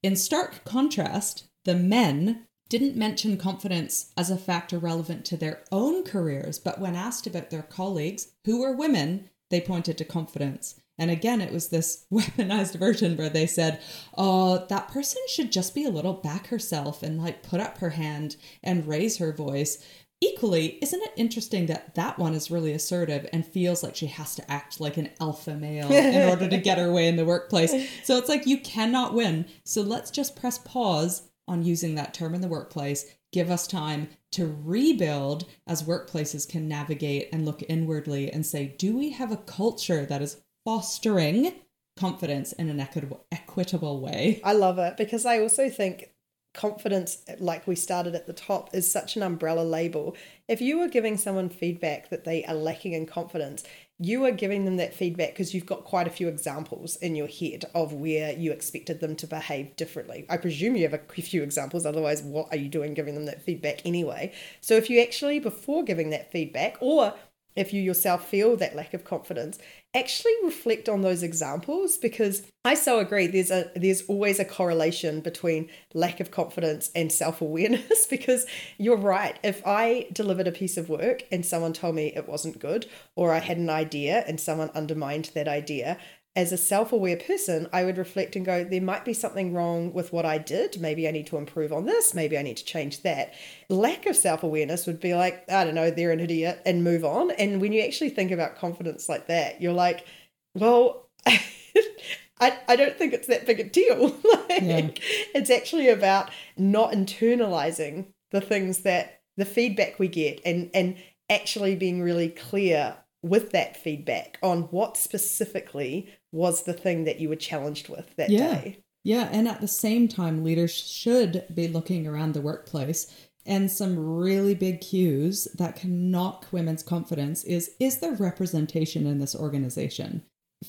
In 0.03 0.17
stark 0.17 0.65
contrast, 0.65 1.45
the 1.65 1.75
men 1.75 2.47
didn't 2.71 2.97
mention 2.97 3.37
confidence 3.37 4.13
as 4.17 4.31
a 4.31 4.37
factor 4.39 4.79
relevant 4.79 5.25
to 5.27 5.37
their 5.37 5.65
own 5.71 6.05
careers, 6.05 6.59
but 6.59 6.81
when 6.81 6.95
asked 6.95 7.27
about 7.27 7.51
their 7.51 7.63
colleagues, 7.63 8.29
who 8.47 8.61
were 8.61 8.75
women, 8.75 9.29
they 9.51 9.61
pointed 9.61 9.99
to 9.99 10.05
confidence. 10.05 10.81
And 10.97 11.11
again, 11.11 11.41
it 11.41 11.53
was 11.53 11.69
this 11.69 12.07
weaponized 12.13 12.79
version 12.79 13.17
where 13.17 13.29
they 13.29 13.47
said, 13.47 13.81
oh, 14.17 14.67
that 14.69 14.89
person 14.89 15.21
should 15.29 15.51
just 15.51 15.75
be 15.75 15.85
a 15.85 15.91
little 15.91 16.15
back 16.15 16.47
herself 16.47 17.03
and 17.03 17.21
like 17.21 17.43
put 17.43 17.61
up 17.61 17.79
her 17.79 17.91
hand 17.91 18.37
and 18.63 18.87
raise 18.87 19.19
her 19.19 19.33
voice. 19.33 19.85
Equally, 20.21 20.79
isn't 20.83 21.03
it 21.03 21.13
interesting 21.17 21.67
that 21.67 21.95
that 21.95 22.19
one 22.19 22.35
is 22.35 22.51
really 22.51 22.73
assertive 22.73 23.27
and 23.33 23.45
feels 23.45 23.83
like 23.83 23.97
she 23.97 24.07
has 24.07 24.35
to 24.37 24.49
act 24.51 24.79
like 24.79 24.99
an 24.99 25.09
alpha 25.19 25.57
male 25.57 25.91
in 25.91 26.29
order 26.29 26.47
to 26.47 26.59
get 26.59 26.79
her 26.79 26.93
way 26.93 27.09
in 27.09 27.17
the 27.17 27.25
workplace? 27.25 27.73
So 28.05 28.19
it's 28.19 28.29
like 28.29 28.47
you 28.47 28.59
cannot 28.61 29.15
win. 29.15 29.47
So 29.65 29.81
let's 29.81 30.11
just 30.11 30.39
press 30.39 30.59
pause 30.59 31.30
on 31.51 31.63
using 31.63 31.95
that 31.97 32.15
term 32.15 32.35
in 32.35 32.41
the 32.41 32.49
workplace. 32.49 33.15
Give 33.33 33.51
us 33.51 33.67
time 33.67 34.09
to 34.33 34.57
rebuild 34.65 35.45
as 35.67 35.83
workplaces 35.83 36.49
can 36.49 36.69
navigate 36.69 37.29
and 37.33 37.45
look 37.45 37.63
inwardly 37.69 38.33
and 38.33 38.47
say, 38.47 38.75
do 38.79 38.97
we 38.97 39.11
have 39.11 39.31
a 39.31 39.37
culture 39.37 40.07
that 40.07 40.23
is 40.23 40.41
fostering 40.65 41.53
confidence 42.01 42.53
in 42.53 42.69
an 42.69 42.81
equitable, 42.81 43.25
equitable 43.31 44.01
way. 44.01 44.41
I 44.43 44.55
love 44.55 44.79
it 44.79 44.97
because 44.97 45.27
I 45.27 45.39
also 45.39 45.69
think 45.69 46.11
confidence, 46.55 47.23
like 47.39 47.67
we 47.67 47.77
started 47.77 48.15
at 48.15 48.27
the 48.27 48.33
top, 48.33 48.75
is 48.75 48.91
such 48.91 49.17
an 49.17 49.23
umbrella 49.23 49.63
label. 49.63 50.17
If 50.49 50.61
you 50.61 50.81
are 50.81 50.89
giving 50.89 51.17
someone 51.17 51.51
feedback 51.51 52.09
that 52.11 52.25
they 52.25 52.45
are 52.45 52.55
lacking 52.55 52.95
in 52.95 53.07
confidence, 53.07 53.63
you 54.03 54.25
are 54.25 54.31
giving 54.31 54.65
them 54.65 54.79
that 54.79 54.95
feedback 54.95 55.29
because 55.29 55.53
you've 55.53 55.67
got 55.67 55.85
quite 55.85 56.07
a 56.07 56.11
few 56.11 56.27
examples 56.27 56.97
in 56.97 57.15
your 57.15 57.27
head 57.29 57.67
of 57.75 57.93
where 57.93 58.33
you 58.33 58.51
expected 58.51 58.99
them 58.99 59.15
to 59.17 59.27
behave 59.27 59.77
differently. 59.77 60.25
I 60.31 60.39
presume 60.39 60.75
you 60.75 60.89
have 60.89 60.99
a 60.99 61.23
few 61.23 61.43
examples, 61.43 61.85
otherwise, 61.85 62.23
what 62.23 62.49
are 62.51 62.57
you 62.57 62.71
doing 62.71 62.95
giving 62.95 63.15
them 63.15 63.27
that 63.27 63.43
feedback 63.43 63.85
anyway? 63.85 64.33
So, 64.63 64.75
if 64.75 64.89
you 64.89 65.03
actually, 65.03 65.39
before 65.39 65.85
giving 65.85 66.09
that 66.11 66.33
feedback, 66.33 66.79
or 66.81 67.13
if 67.57 67.75
you 67.75 67.83
yourself 67.83 68.27
feel 68.27 68.57
that 68.57 68.75
lack 68.75 68.95
of 68.95 69.05
confidence 69.05 69.59
actually 69.95 70.33
reflect 70.45 70.89
on 70.89 71.03
those 71.03 71.23
examples 71.23 71.99
because 71.99 72.47
i 72.65 72.75
so 72.75 73.01
agree 73.01 73.27
there's 73.27 73.51
a 73.51 73.69
there's 73.75 74.03
always 74.03 74.39
a 74.39 74.45
correlation 74.45 75.21
between 75.21 75.69
lack 75.95 76.21
of 76.21 76.31
confidence 76.31 76.93
and 76.95 77.11
self-awareness 77.11 78.07
because 78.11 78.47
you're 78.79 78.97
right. 78.97 79.39
If 79.43 79.63
i 79.67 80.07
delivered 80.13 80.47
a 80.47 80.53
piece 80.53 80.77
of 80.77 80.89
work 80.89 81.25
and 81.33 81.45
someone 81.45 81.73
told 81.73 81.97
me 81.97 82.13
it 82.15 82.29
wasn't 82.29 82.61
good 82.61 82.87
or 83.17 83.33
i 83.33 83.41
had 83.41 83.57
an 83.57 83.71
idea 83.71 84.23
and 84.29 84.39
someone 84.39 84.71
undermined 84.75 85.33
that 85.35 85.49
idea 85.49 85.99
as 86.37 86.53
a 86.53 86.57
self 86.57 86.93
aware 86.93 87.17
person, 87.17 87.69
I 87.73 87.85
would 87.85 87.99
reflect 87.99 88.37
and 88.37 88.47
go, 88.47 88.63
there 88.63 88.81
might 88.81 89.05
be 89.05 89.13
something 89.13 89.53
wrong 89.53 89.93
with 89.93 90.13
what 90.13 90.25
I 90.25 90.39
did. 90.39 90.81
Maybe 90.81 91.09
I 91.09 91.11
need 91.11 91.27
to 91.29 91.37
improve 91.37 91.73
on 91.73 91.87
this. 91.87 92.15
Maybe 92.15 92.39
I 92.39 92.43
need 92.43 92.57
to 92.59 92.65
change 92.65 93.03
that. 93.03 93.35
Lack 93.69 94.07
of 94.07 94.15
self 94.15 94.43
awareness 94.43 94.87
would 94.87 95.01
be 95.01 95.15
like, 95.15 95.51
I 95.51 95.65
don't 95.65 95.75
know, 95.75 95.91
they're 95.91 96.13
an 96.13 96.21
idiot 96.21 96.63
and 96.65 96.85
move 96.85 97.05
on. 97.05 97.33
And 97.33 97.61
when 97.61 97.73
you 97.73 97.83
actually 97.83 98.11
think 98.11 98.31
about 98.31 98.57
confidence 98.57 99.09
like 99.09 99.27
that, 99.27 99.61
you're 99.61 99.73
like, 99.73 100.07
well, 100.55 101.09
I, 101.27 102.59
I 102.69 102.77
don't 102.77 102.97
think 102.97 103.13
it's 103.13 103.27
that 103.27 103.47
big 103.47 103.61
a 103.61 103.65
deal. 103.65 104.09
like, 104.49 104.63
yeah. 104.63 104.91
It's 105.35 105.51
actually 105.51 105.89
about 105.89 106.31
not 106.57 106.93
internalizing 106.93 108.07
the 108.31 108.41
things 108.41 108.81
that 108.81 109.21
the 109.37 109.45
feedback 109.45 109.99
we 109.99 110.07
get 110.07 110.41
and, 110.45 110.71
and 110.75 110.97
actually 111.29 111.75
being 111.75 112.03
really 112.03 112.29
clear 112.29 112.97
with 113.23 113.51
that 113.51 113.77
feedback 113.77 114.39
on 114.43 114.63
what 114.65 114.97
specifically 114.97 116.09
was 116.33 116.65
the 116.65 116.73
thing 116.73 117.05
that 117.05 117.21
you 117.21 117.29
were 117.29 117.37
challenged 117.37 117.89
with 117.89 118.15
that 118.17 118.31
yeah. 118.31 118.61
day. 118.61 118.79
Yeah, 119.03 119.29
and 119.33 119.49
at 119.49 119.61
the 119.61 119.69
same 119.69 120.09
time, 120.09 120.45
leaders 120.45 120.73
should 120.73 121.45
be 121.55 121.69
looking 121.69 122.07
around 122.07 122.35
the 122.35 122.41
workplace. 122.41 123.13
And 123.47 123.71
some 123.71 123.99
really 123.99 124.55
big 124.55 124.83
cues 124.83 125.49
that 125.57 125.77
can 125.77 126.11
knock 126.11 126.47
women's 126.53 126.83
confidence 126.83 127.43
is 127.45 127.71
is 127.81 127.99
there 127.99 128.13
representation 128.13 129.07
in 129.07 129.19
this 129.19 129.35
organization? 129.35 130.23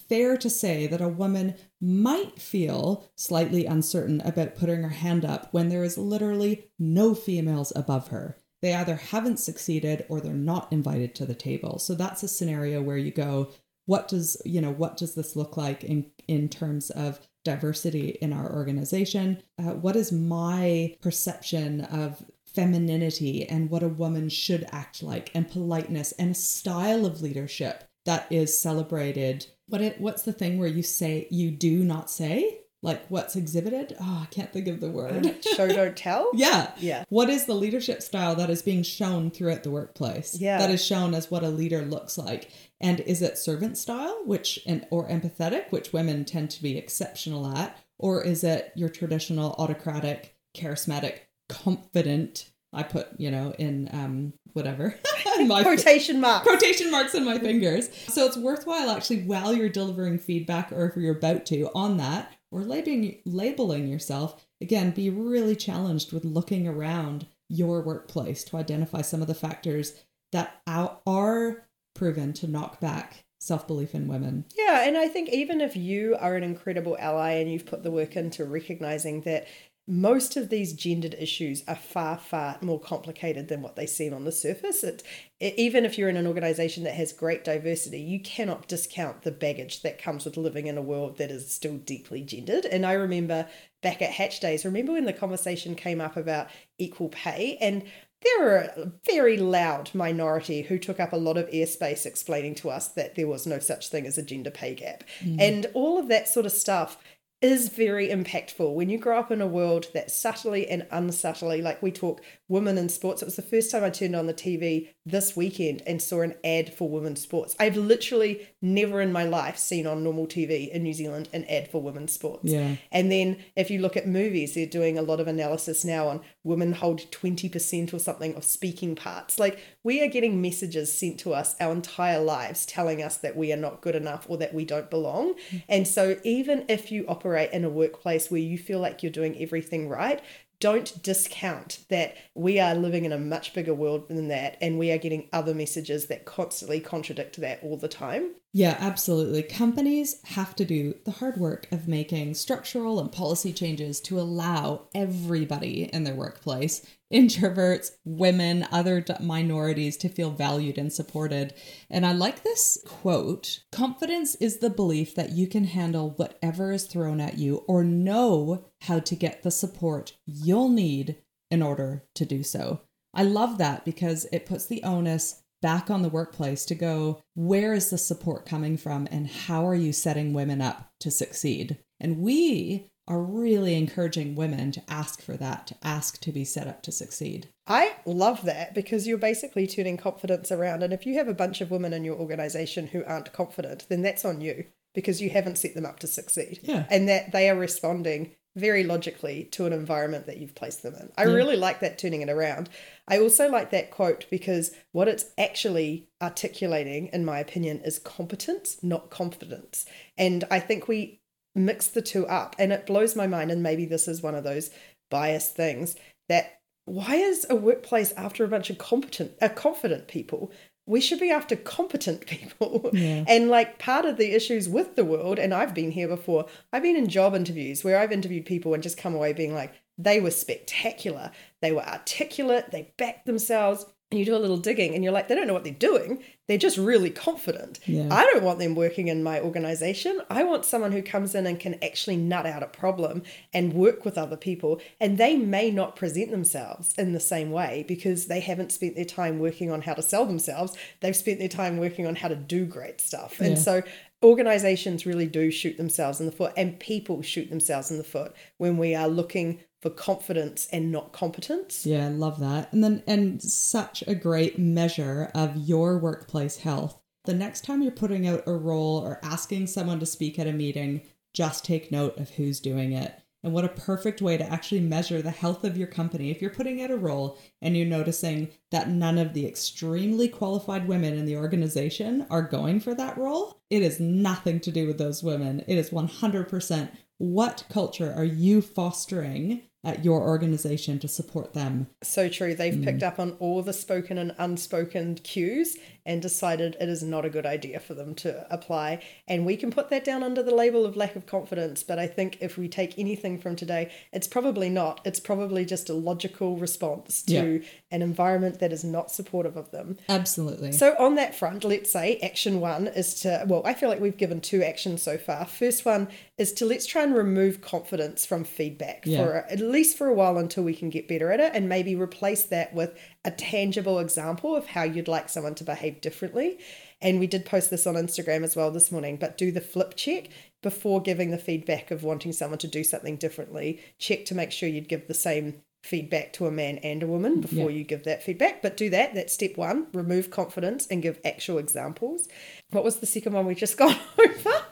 Fair 0.08 0.38
to 0.38 0.50
say 0.50 0.88
that 0.88 1.02
a 1.02 1.10
woman 1.10 1.56
might 1.82 2.42
feel 2.42 3.12
slightly 3.16 3.66
uncertain 3.66 4.22
about 4.22 4.56
putting 4.56 4.84
her 4.84 4.90
hand 4.90 5.26
up 5.26 5.50
when 5.52 5.68
there 5.68 5.84
is 5.84 5.98
literally 5.98 6.70
no 6.80 7.14
females 7.14 7.74
above 7.76 8.08
her. 8.08 8.38
They 8.62 8.74
either 8.76 8.96
haven't 8.96 9.38
succeeded 9.38 10.06
or 10.08 10.22
they're 10.22 10.34
not 10.34 10.72
invited 10.72 11.16
to 11.16 11.26
the 11.26 11.34
table. 11.34 11.80
So 11.80 11.96
that's 11.96 12.24
a 12.24 12.28
scenario 12.28 12.82
where 12.82 12.98
you 12.98 13.12
go, 13.12 13.50
what 13.86 14.08
does 14.08 14.42
you 14.46 14.62
know 14.62 14.72
what 14.72 14.98
does 14.98 15.16
this 15.16 15.36
look 15.36 15.58
like 15.58 15.84
in 15.84 16.12
in 16.28 16.48
terms 16.50 16.92
of 16.92 17.20
diversity 17.44 18.18
in 18.22 18.32
our 18.32 18.54
organization? 18.54 19.42
Uh, 19.58 19.74
what 19.74 19.96
is 19.96 20.12
my 20.12 20.96
perception 21.02 21.82
of 21.82 22.24
femininity 22.46 23.48
and 23.48 23.70
what 23.70 23.84
a 23.84 23.88
woman 23.88 24.30
should 24.30 24.68
act 24.72 25.02
like 25.02 25.32
and 25.34 25.50
politeness 25.50 26.12
and 26.14 26.32
a 26.32 26.36
style 26.36 27.06
of 27.06 27.22
leadership 27.22 27.84
that 28.06 28.28
is 28.32 28.58
celebrated? 28.58 29.48
What 29.68 29.82
it 29.82 30.00
what's 30.00 30.22
the 30.22 30.34
thing 30.34 30.60
where 30.60 30.68
you 30.68 30.84
say 30.84 31.28
you 31.32 31.52
do 31.52 31.84
not 31.84 32.10
say 32.10 32.61
like 32.84 33.06
what's 33.10 33.36
exhibited? 33.36 33.96
Oh 34.00 34.20
i 34.24 34.26
can't 34.34 34.52
think 34.52 34.68
of 34.68 34.80
the 34.80 34.90
word. 34.90 35.36
show 35.56 35.68
don't 35.68 35.96
tell 35.96 36.32
yeah. 36.34 36.72
Yeah. 36.78 37.04
What 37.10 37.30
is 37.30 37.46
the 37.46 37.54
leadership 37.54 38.02
style 38.02 38.36
that 38.36 38.50
is 38.50 38.62
being 38.62 38.84
shown 38.84 39.32
throughout 39.32 39.64
the 39.64 39.72
workplace? 39.72 40.38
Yeah. 40.40 40.58
That 40.58 40.72
is 40.72 40.84
shown 40.84 41.14
as 41.14 41.30
what 41.30 41.44
a 41.44 41.50
leader 41.50 41.82
looks 41.84 42.18
like. 42.18 42.50
And 42.80 43.00
is 43.02 43.22
it 43.22 43.38
servant 43.38 43.78
style, 43.78 44.22
which 44.26 44.60
and 44.66 44.86
or 44.90 45.08
empathetic, 45.08 45.72
which 45.72 45.94
women 45.94 46.26
tend 46.26 46.50
to 46.52 46.64
be 46.64 46.78
exceptional 46.78 47.46
at, 47.56 47.78
or 48.00 48.24
is 48.24 48.44
it 48.44 48.72
your 48.76 48.90
traditional 48.90 49.56
autocratic, 49.60 50.36
charismatic, 50.56 51.20
confident? 51.50 52.50
I 52.74 52.84
put 52.84 53.10
you 53.18 53.30
know 53.30 53.54
in 53.60 53.90
um 53.92 54.34
whatever 54.54 54.96
my 55.46 55.62
quotation 55.62 56.20
marks. 56.20 56.48
quotation 56.48 56.90
marks 56.90 57.14
in 57.14 57.26
my 57.26 57.38
fingers. 57.38 57.90
So 58.08 58.26
it's 58.26 58.38
worthwhile 58.38 58.90
actually 58.90 59.24
while 59.24 59.54
you're 59.54 59.70
delivering 59.70 60.18
feedback 60.18 60.72
or 60.72 60.88
if 60.88 60.96
you're 60.96 61.18
about 61.18 61.46
to 61.48 61.70
on 61.76 61.98
that 61.98 62.34
or 62.52 62.62
labeling 62.62 63.20
labeling 63.26 63.88
yourself 63.88 64.46
again 64.60 64.92
be 64.92 65.10
really 65.10 65.56
challenged 65.56 66.12
with 66.12 66.26
looking 66.26 66.68
around 66.68 67.28
your 67.50 67.82
workplace 67.82 68.44
to 68.46 68.58
identify 68.58 69.02
some 69.02 69.22
of 69.22 69.28
the 69.28 69.34
factors 69.34 69.94
that 70.32 70.62
are 70.68 71.68
proven 71.94 72.34
to 72.34 72.48
knock 72.48 72.80
back 72.80 73.26
self 73.40 73.68
belief 73.68 73.96
in 73.96 74.08
women. 74.08 74.46
Yeah, 74.58 74.88
and 74.88 74.98
I 74.98 75.08
think 75.08 75.30
even 75.30 75.62
if 75.62 75.76
you 75.76 76.16
are 76.20 76.36
an 76.36 76.44
incredible 76.44 76.96
ally 77.00 77.32
and 77.34 77.52
you've 77.52 77.66
put 77.66 77.84
the 77.84 77.92
work 77.92 78.16
into 78.16 78.46
recognizing 78.46 79.22
that 79.22 79.48
most 79.88 80.38
of 80.38 80.50
these 80.50 80.74
gendered 80.74 81.16
issues 81.16 81.64
are 81.68 81.76
far, 81.76 82.18
far 82.18 82.58
more 82.62 82.80
complicated 82.80 83.48
than 83.48 83.62
what 83.62 83.76
they 83.76 83.88
seem 83.88 84.14
on 84.14 84.26
the 84.26 84.32
surface. 84.32 84.84
It, 84.84 85.04
even 85.40 85.86
if 85.86 85.98
you're 85.98 86.10
in 86.10 86.18
an 86.18 86.28
organization 86.28 86.84
that 86.84 86.94
has 86.94 87.12
great 87.12 87.44
diversity, 87.44 88.00
you 88.00 88.20
cannot 88.20 88.68
discount 88.68 89.24
the 89.24 89.32
baggage 89.32 89.82
that 89.82 90.02
comes 90.02 90.24
with 90.24 90.38
living 90.38 90.68
in 90.68 90.78
a 90.78 90.84
world 90.84 91.18
that 91.18 91.32
is 91.32 91.54
still 91.54 91.78
deeply 91.78 92.22
gendered. 92.22 92.66
And 92.66 92.86
I 92.86 92.94
remember 92.94 93.48
back 93.82 94.02
at 94.02 94.12
Hatch 94.12 94.40
Days, 94.40 94.66
remember 94.66 94.94
when 94.94 95.06
the 95.06 95.14
conversation 95.14 95.76
came 95.76 96.00
up 96.00 96.16
about 96.16 96.48
equal 96.78 97.10
pay? 97.10 97.58
And 97.60 97.84
there 98.24 98.46
were 98.46 98.58
a 98.58 98.92
very 99.06 99.38
loud 99.38 99.90
minority 99.96 100.62
who 100.62 100.78
took 100.78 101.00
up 101.00 101.12
a 101.12 101.18
lot 101.18 101.38
of 101.38 101.50
airspace 101.50 102.06
explaining 102.06 102.54
to 102.56 102.70
us 102.70 102.90
that 102.90 103.16
there 103.16 103.28
was 103.28 103.48
no 103.48 103.58
such 103.58 103.90
thing 103.90 104.06
as 104.06 104.18
a 104.18 104.24
gender 104.24 104.52
pay 104.52 104.76
gap. 104.76 105.04
Mm. 105.22 105.42
And 105.42 105.66
all 105.74 105.98
of 105.98 106.08
that 106.10 106.28
sort 106.28 106.46
of 106.46 106.52
stuff 106.52 106.98
is 107.42 107.70
very 107.70 108.10
impactful. 108.10 108.74
When 108.74 108.90
you 108.90 108.98
grow 108.98 109.20
up 109.20 109.32
in 109.32 109.42
a 109.42 109.48
world 109.48 109.88
that 109.94 110.12
subtly 110.12 110.68
and 110.70 110.86
unsubtly, 110.92 111.62
like 111.62 111.82
we 111.82 111.92
talk 111.92 112.22
women 112.52 112.78
in 112.78 112.90
sports. 112.90 113.22
It 113.22 113.26
was 113.26 113.38
the 113.38 113.42
first 113.42 113.72
time 113.72 113.84
I 113.84 113.90
turned 113.90 114.14
on 114.14 114.28
the 114.28 114.34
TV 114.34 114.90
this 115.06 115.38
weekend 115.38 115.82
and 115.88 116.02
saw 116.02 116.20
an 116.20 116.36
ad 116.44 116.74
for 116.74 116.90
women's 116.90 117.22
sports. 117.22 117.56
I've 117.62 117.78
literally 117.78 118.46
never 118.62 119.00
in 119.00 119.14
my 119.14 119.24
life 119.24 119.58
seen 119.58 119.88
on 119.88 120.04
normal 120.04 120.28
TV 120.28 120.70
in 120.70 120.84
New 120.84 120.94
Zealand 120.94 121.30
an 121.32 121.46
ad 121.46 121.72
for 121.72 121.82
women's 121.82 122.12
sports. 122.12 122.44
Yeah. 122.44 122.76
And 122.92 123.10
then 123.10 123.38
if 123.56 123.72
you 123.72 123.80
look 123.80 123.96
at 123.96 124.06
movies, 124.06 124.54
they're 124.54 124.66
doing 124.66 124.98
a 124.98 125.02
lot 125.02 125.22
of 125.22 125.30
analysis 125.30 125.86
now 125.86 126.10
on 126.10 126.22
women 126.44 126.74
hold 126.74 127.00
20% 127.10 127.94
or 127.94 128.00
something 128.00 128.36
of 128.36 128.44
speaking 128.44 128.96
parts. 128.96 129.40
Like 129.40 129.58
we 129.84 130.04
are 130.04 130.08
getting 130.08 130.42
messages 130.42 130.96
sent 130.96 131.22
to 131.22 131.34
us 131.34 131.56
our 131.62 131.72
entire 131.72 132.20
lives 132.20 132.66
telling 132.66 133.02
us 133.02 133.16
that 133.18 133.38
we 133.38 133.54
are 133.54 133.58
not 133.58 133.80
good 133.80 133.96
enough 133.96 134.26
or 134.28 134.36
that 134.38 134.54
we 134.54 134.66
don't 134.66 134.90
belong. 134.90 135.36
Mm. 135.52 135.64
And 135.70 135.88
so 135.88 136.18
even 136.26 136.66
if 136.68 136.92
you 136.92 137.06
operate 137.08 137.52
in 137.54 137.64
a 137.64 137.70
workplace 137.70 138.30
where 138.30 138.42
you 138.42 138.58
feel 138.58 138.82
like 138.82 139.02
you're 139.02 139.12
doing 139.12 139.42
everything 139.42 139.88
right, 139.88 140.22
don't 140.62 141.02
discount 141.04 141.80
that 141.90 142.16
we 142.36 142.60
are 142.60 142.76
living 142.76 143.04
in 143.04 143.12
a 143.12 143.20
much 143.20 143.54
bigger 143.54 143.74
world 143.74 144.08
than 144.08 144.30
that 144.30 144.58
and 144.62 144.80
we 144.80 144.92
are 144.92 144.98
getting 144.98 145.28
other 145.34 145.54
messages 145.54 146.08
that 146.08 146.24
constantly 146.24 146.80
contradict 146.80 147.36
that 147.42 147.62
all 147.62 147.76
the 147.76 147.90
time 147.90 148.32
Yeah, 148.54 148.78
absolutely. 148.80 149.44
Companies 149.44 150.22
have 150.26 150.56
to 150.58 150.66
do 150.66 150.94
the 151.06 151.12
hard 151.12 151.38
work 151.38 151.68
of 151.72 151.88
making 151.88 152.36
structural 152.36 153.00
and 153.00 153.12
policy 153.12 153.52
changes 153.52 154.00
to 154.02 154.20
allow 154.20 154.88
everybody 154.94 155.84
in 155.86 156.04
their 156.04 156.16
workplace 156.16 156.86
introverts, 157.12 157.92
women, 158.06 158.68
other 158.72 159.04
minorities 159.20 159.98
to 159.98 160.10
feel 160.10 160.32
valued 160.32 160.78
and 160.78 160.92
supported. 160.92 161.54
And 161.90 162.06
I 162.06 162.14
like 162.14 162.44
this 162.44 162.78
quote 162.86 163.64
Confidence 163.72 164.36
is 164.36 164.58
the 164.58 164.70
belief 164.70 165.16
that 165.16 165.32
you 165.32 165.48
can 165.48 165.66
handle 165.66 166.12
whatever 166.12 166.72
is 166.72 166.86
thrown 166.86 167.20
at 167.20 167.38
you 167.38 167.58
or 167.68 167.84
know 167.84 168.66
how 168.82 169.00
to 169.00 169.16
get 169.16 169.44
the 169.44 169.52
support 169.52 170.14
you'll 170.26 170.70
need 170.70 171.18
in 171.50 171.62
order 171.62 172.04
to 172.16 172.26
do 172.26 172.44
so. 172.44 172.82
I 173.14 173.24
love 173.24 173.58
that 173.58 173.84
because 173.84 174.26
it 174.32 174.46
puts 174.46 174.66
the 174.66 174.84
onus 174.84 175.42
back 175.62 175.90
on 175.90 176.02
the 176.02 176.10
workplace 176.10 176.66
to 176.66 176.76
go, 176.76 177.22
where 177.36 177.74
is 177.74 177.90
the 177.90 177.98
support 177.98 178.46
coming 178.46 178.78
from 178.78 179.08
and 179.12 179.28
how 179.28 179.68
are 179.68 179.76
you 179.76 179.94
setting 179.94 180.34
women 180.34 180.62
up 180.62 180.92
to 181.02 181.12
succeed? 181.12 181.78
And 182.00 182.20
we 182.20 182.91
are 183.08 183.22
really 183.22 183.76
encouraging 183.76 184.36
women 184.36 184.72
to 184.72 184.82
ask 184.88 185.22
for 185.22 185.36
that, 185.38 185.68
to 185.68 185.76
ask 185.84 186.20
to 186.22 186.32
be 186.32 186.46
set 186.46 186.68
up 186.68 186.82
to 186.84 186.92
succeed. 186.92 187.50
I 187.68 187.96
love 188.06 188.44
that 188.44 188.74
because 188.74 189.08
you're 189.08 189.18
basically 189.18 189.68
turning 189.68 189.98
confidence 189.98 190.52
around. 190.52 190.84
And 190.84 190.94
if 190.94 191.06
you 191.06 191.16
have 191.16 191.28
a 191.28 191.34
bunch 191.34 191.62
of 191.62 191.72
women 191.72 191.94
in 191.94 192.04
your 192.04 192.18
organization 192.18 192.88
who 192.88 193.04
aren't 193.06 193.34
confident, 193.34 193.88
then 193.90 194.02
that's 194.02 194.26
on 194.26 194.42
you 194.42 194.66
because 194.94 195.22
you 195.22 195.30
haven't 195.30 195.58
set 195.58 195.74
them 195.74 195.86
up 195.86 196.00
to 196.00 196.08
succeed. 196.08 196.60
Yeah. 196.64 196.86
And 196.90 197.08
that 197.10 197.32
they 197.32 197.50
are 197.50 197.56
responding 197.56 198.32
very 198.58 198.84
logically 198.84 199.46
to 199.46 199.66
an 199.66 199.72
environment 199.72 200.26
that 200.26 200.38
you've 200.38 200.56
placed 200.56 200.84
them 200.84 200.94
in. 200.96 201.10
I 201.18 201.24
Yeah. 201.24 201.36
really 201.36 201.56
like 201.56 201.80
that 201.80 201.98
turning 201.98 202.22
it 202.22 202.30
around. 202.30 202.70
I 203.08 203.18
also 203.18 203.50
like 203.50 203.72
that 203.72 203.92
quote 203.92 204.26
because 204.30 204.72
what 204.92 205.08
it's 205.08 205.28
actually 205.38 206.10
articulating, 206.22 207.08
in 207.14 207.24
my 207.24 207.40
opinion, 207.40 207.82
is 207.86 207.98
competence, 207.98 208.78
not 208.84 209.10
confidence. 209.10 209.86
And 210.18 210.44
I 210.52 210.60
think 210.60 210.90
we 210.90 211.21
mix 211.56 211.88
the 211.88 212.02
two 212.02 212.28
up. 212.28 212.56
And 212.58 212.72
it 212.72 212.86
blows 212.86 213.16
my 213.16 213.28
mind. 213.28 213.52
And 213.52 213.64
maybe 213.64 213.86
this 213.86 214.08
is 214.08 214.22
one 214.22 214.36
of 214.36 214.44
those 214.44 214.72
biased 215.10 215.56
things 215.56 215.96
that 216.30 216.60
why 216.86 217.16
is 217.16 217.46
a 217.50 217.56
workplace 217.56 218.12
after 218.14 218.44
a 218.44 218.48
bunch 218.48 218.70
of 218.70 218.78
competent, 218.78 219.34
uh, 219.42 219.50
confident 219.50 220.08
people? 220.08 220.52
We 220.88 221.00
should 221.00 221.20
be 221.20 221.30
after 221.30 221.56
competent 221.56 222.26
people. 222.26 222.90
Yeah. 222.94 223.24
And 223.28 223.50
like 223.50 223.80
part 223.80 224.06
of 224.06 224.18
the 224.18 224.34
issues 224.34 224.68
with 224.68 224.96
the 224.96 225.06
world, 225.06 225.40
and 225.40 225.54
I've 225.54 225.76
been 225.76 225.92
here 225.92 226.08
before, 226.08 226.48
I've 226.74 226.84
been 226.84 226.96
in 226.96 227.08
job 227.08 227.36
interviews 227.36 227.84
where 227.84 228.00
I've 228.00 228.12
interviewed 228.12 228.46
people 228.46 228.74
and 228.74 228.82
just 228.82 228.98
come 228.98 229.14
away 229.14 229.34
being 229.34 229.54
like, 229.54 229.74
they 229.98 230.20
were 230.20 230.32
spectacular. 230.32 231.32
They 231.62 231.72
were 231.72 231.88
articulate. 231.88 232.72
They 232.72 232.94
backed 232.98 233.26
themselves. 233.26 233.86
And 234.12 234.20
you 234.20 234.26
do 234.26 234.36
a 234.36 234.38
little 234.38 234.58
digging 234.58 234.94
and 234.94 235.06
you're 235.06 235.14
like, 235.14 235.30
they 235.30 235.36
don't 235.36 235.48
know 235.48 235.54
what 235.54 235.64
they're 235.64 235.72
doing. 235.72 236.22
They're 236.50 236.58
just 236.58 236.78
really 236.78 237.10
confident. 237.10 237.80
Yeah. 237.86 238.10
I 238.12 238.26
don't 238.26 238.44
want 238.44 238.60
them 238.60 238.76
working 238.76 239.08
in 239.08 239.24
my 239.24 239.40
organization. 239.40 240.20
I 240.30 240.44
want 240.44 240.66
someone 240.66 240.92
who 240.92 241.02
comes 241.02 241.34
in 241.34 241.48
and 241.48 241.58
can 241.58 241.82
actually 241.82 242.18
nut 242.18 242.46
out 242.46 242.62
a 242.62 242.68
problem 242.68 243.24
and 243.54 243.72
work 243.72 244.04
with 244.04 244.18
other 244.18 244.36
people. 244.36 244.82
And 245.00 245.18
they 245.18 245.38
may 245.38 245.72
not 245.72 245.96
present 245.96 246.30
themselves 246.30 246.94
in 246.98 247.14
the 247.14 247.22
same 247.22 247.52
way 247.52 247.86
because 247.88 248.28
they 248.28 248.42
haven't 248.42 248.74
spent 248.74 248.98
their 248.98 249.06
time 249.06 249.40
working 249.40 249.72
on 249.72 249.84
how 249.84 249.94
to 249.94 250.02
sell 250.02 250.26
themselves. 250.26 250.76
They've 251.00 251.16
spent 251.16 251.40
their 251.40 251.48
time 251.48 251.78
working 251.78 252.06
on 252.06 252.16
how 252.16 252.28
to 252.28 252.36
do 252.36 252.66
great 252.66 253.00
stuff. 253.00 253.40
And 253.40 253.58
so 253.58 253.82
organizations 254.22 255.06
really 255.06 255.26
do 255.26 255.52
shoot 255.52 255.78
themselves 255.78 256.20
in 256.20 256.26
the 256.26 256.32
foot 256.34 256.54
and 256.58 256.80
people 256.80 257.22
shoot 257.22 257.50
themselves 257.50 257.90
in 257.90 257.98
the 257.98 258.04
foot 258.04 258.34
when 258.58 258.78
we 258.78 258.94
are 258.94 259.08
looking 259.08 259.62
for 259.82 259.90
confidence 259.90 260.68
and 260.72 260.92
not 260.92 261.12
competence. 261.12 261.86
Yeah, 261.86 262.06
I 262.06 262.10
love 262.10 262.40
that. 262.40 262.72
And 262.72 262.84
then 262.84 263.04
and 263.08 263.42
such 263.42 264.04
a 264.08 264.16
great 264.16 264.60
measure 264.60 265.32
of 265.34 265.58
your 265.58 265.98
workplace 265.98 266.58
health. 266.58 267.00
The 267.26 267.34
next 267.34 267.66
time 267.66 267.82
you're 267.82 267.92
putting 267.92 268.28
out 268.28 268.44
a 268.48 268.54
role 268.54 268.98
or 268.98 269.20
asking 269.24 269.68
someone 269.68 270.00
to 270.00 270.06
speak 270.06 270.40
at 270.40 270.48
a 270.48 270.54
meeting, 270.54 271.02
just 271.34 271.66
take 271.66 271.92
note 271.92 272.18
of 272.18 272.32
who's 272.32 272.60
doing 272.60 272.94
it. 272.94 273.16
And 273.44 273.54
what 273.54 273.66
a 273.66 273.70
perfect 273.70 274.22
way 274.22 274.38
to 274.38 274.52
actually 274.52 274.82
measure 274.82 275.20
the 275.20 275.32
health 275.32 275.64
of 275.64 275.76
your 275.76 275.88
company. 275.88 276.30
If 276.30 276.42
you're 276.42 276.52
putting 276.52 276.82
out 276.84 276.92
a 276.92 276.98
role 276.98 277.40
and 277.60 277.76
you're 277.76 277.88
noticing 277.88 278.50
that 278.70 278.90
none 278.90 279.18
of 279.18 279.34
the 279.34 279.48
extremely 279.48 280.28
qualified 280.28 280.88
women 280.88 281.16
in 281.16 281.26
the 281.26 281.38
organization 281.38 282.28
are 282.30 282.44
going 282.44 282.80
for 282.80 282.94
that 282.94 283.18
role, 283.18 283.62
it 283.72 283.82
is 283.82 284.00
nothing 284.00 284.60
to 284.60 284.72
do 284.72 284.86
with 284.86 285.00
those 285.00 285.24
women. 285.24 285.64
It 285.68 285.78
is 285.78 285.90
100% 285.90 286.92
what 287.18 287.66
culture 287.70 288.12
are 288.16 288.26
you 288.26 288.62
fostering 288.62 289.62
at 289.84 290.06
your 290.06 290.22
organization 290.22 291.00
to 291.00 291.08
support 291.08 291.54
them. 291.54 291.88
So 292.04 292.30
true. 292.30 292.54
They've 292.54 292.82
picked 292.84 293.02
mm. 293.02 293.08
up 293.08 293.20
on 293.20 293.32
all 293.40 293.62
the 293.64 293.74
spoken 293.74 294.18
and 294.18 294.36
unspoken 294.38 295.16
cues 295.16 295.76
and 296.06 296.22
decided 296.22 296.76
it 296.80 296.90
is 296.90 297.04
not 297.04 297.26
a 297.26 297.30
good 297.30 297.46
idea 297.46 297.80
for 297.80 297.94
them 297.94 298.16
to 298.16 298.46
apply. 298.54 299.02
And 299.28 299.46
we 299.46 299.58
can 299.58 299.72
put 299.72 299.90
that 299.90 300.04
down 300.04 300.24
under 300.24 300.42
the 300.44 300.56
label 300.56 300.86
of 300.86 300.96
lack 300.96 301.16
of 301.16 301.26
confidence. 301.26 301.84
But 301.84 302.00
I 302.00 302.08
think 302.08 302.38
if 302.42 302.58
we 302.58 302.68
take 302.68 302.98
anything 302.98 303.38
from 303.40 303.56
today, 303.56 303.92
it's 304.12 304.28
probably 304.28 304.70
not. 304.70 305.02
It's 305.06 305.20
probably 305.20 305.66
just 305.66 305.90
a 305.90 305.94
logical 305.94 306.58
response 306.58 307.22
to 307.24 307.62
an 307.92 308.02
environment 308.02 308.60
that 308.60 308.72
is 308.74 308.84
not 308.84 309.12
supportive 309.12 309.58
of 309.58 309.72
them. 309.72 309.98
Absolutely. 310.10 310.72
So, 310.72 310.96
on 310.98 311.16
that 311.16 311.36
front, 311.36 311.64
let's 311.64 311.92
say 311.92 312.18
action 312.20 312.60
one 312.60 312.88
is 312.88 313.16
to, 313.22 313.44
well, 313.48 313.62
I 313.66 313.74
feel 313.74 313.90
like 313.90 314.00
we've 314.00 314.18
given 314.18 314.42
two 314.42 314.64
actions 314.64 315.02
so 315.02 315.18
far. 315.18 315.46
First 315.46 315.86
one 315.86 316.08
is 316.38 316.54
to 316.54 316.66
let's 316.66 316.86
try 316.86 317.04
and 317.04 317.14
remove 317.16 317.62
confidence 317.62 318.26
from 318.26 318.44
feedback 318.44 319.04
Yeah. 319.06 319.24
for 319.24 319.34
at 319.50 319.60
least 319.60 319.98
for 319.98 320.08
a 320.08 320.14
while 320.14 320.38
until 320.38 320.64
we 320.64 320.74
can 320.74 320.90
get 320.90 321.08
better 321.08 321.32
at 321.32 321.40
it 321.40 321.52
and 321.54 321.70
maybe 321.70 321.96
replace 321.96 322.44
that 322.44 322.74
with 322.74 322.98
a 323.24 323.32
tangible 323.32 324.00
example 324.00 324.56
of 324.56 324.68
how 324.68 324.84
you'd 324.84 325.08
like 325.08 325.30
someone 325.30 325.56
to 325.56 325.64
behave 325.64 326.02
differently. 326.02 326.58
And 327.02 327.20
we 327.20 327.28
did 327.28 327.46
post 327.46 327.70
this 327.70 327.86
on 327.88 327.96
Instagram 327.96 328.44
as 328.44 328.56
well 328.56 328.72
this 328.72 328.92
morning, 328.92 329.18
but 329.18 329.38
do 329.38 329.52
the 329.52 329.62
flip 329.62 329.94
check 329.96 330.30
before 330.64 331.02
giving 331.02 331.32
the 331.32 331.38
feedback 331.38 331.92
of 331.92 332.04
wanting 332.04 332.32
someone 332.32 332.60
to 332.60 332.68
do 332.68 332.84
something 332.84 333.16
differently. 333.18 333.80
Check 334.00 334.26
to 334.26 334.36
make 334.36 334.52
sure 334.52 334.70
you'd 334.70 334.90
give 334.90 335.08
the 335.08 335.14
same 335.14 335.62
feedback 335.84 336.32
to 336.34 336.46
a 336.46 336.52
man 336.52 336.78
and 336.80 337.02
a 337.02 337.08
woman 337.08 337.42
before 337.42 337.72
Yeah. 337.72 337.78
you 337.78 337.84
give 337.84 338.04
that 338.04 338.22
feedback. 338.22 338.62
But 338.62 338.78
do 338.78 338.90
that. 338.92 339.16
That's 339.16 339.34
step 339.34 339.58
one. 339.58 339.88
Remove 339.94 340.30
confidence 340.30 340.86
and 340.88 341.02
give 341.02 341.20
actual 341.26 341.58
examples. 341.58 342.28
What 342.70 342.84
was 342.84 342.98
the 343.00 343.08
second 343.08 343.34
one 343.34 343.48
we 343.48 343.56
just 343.56 343.78
got 343.78 344.00
over? 344.20 344.66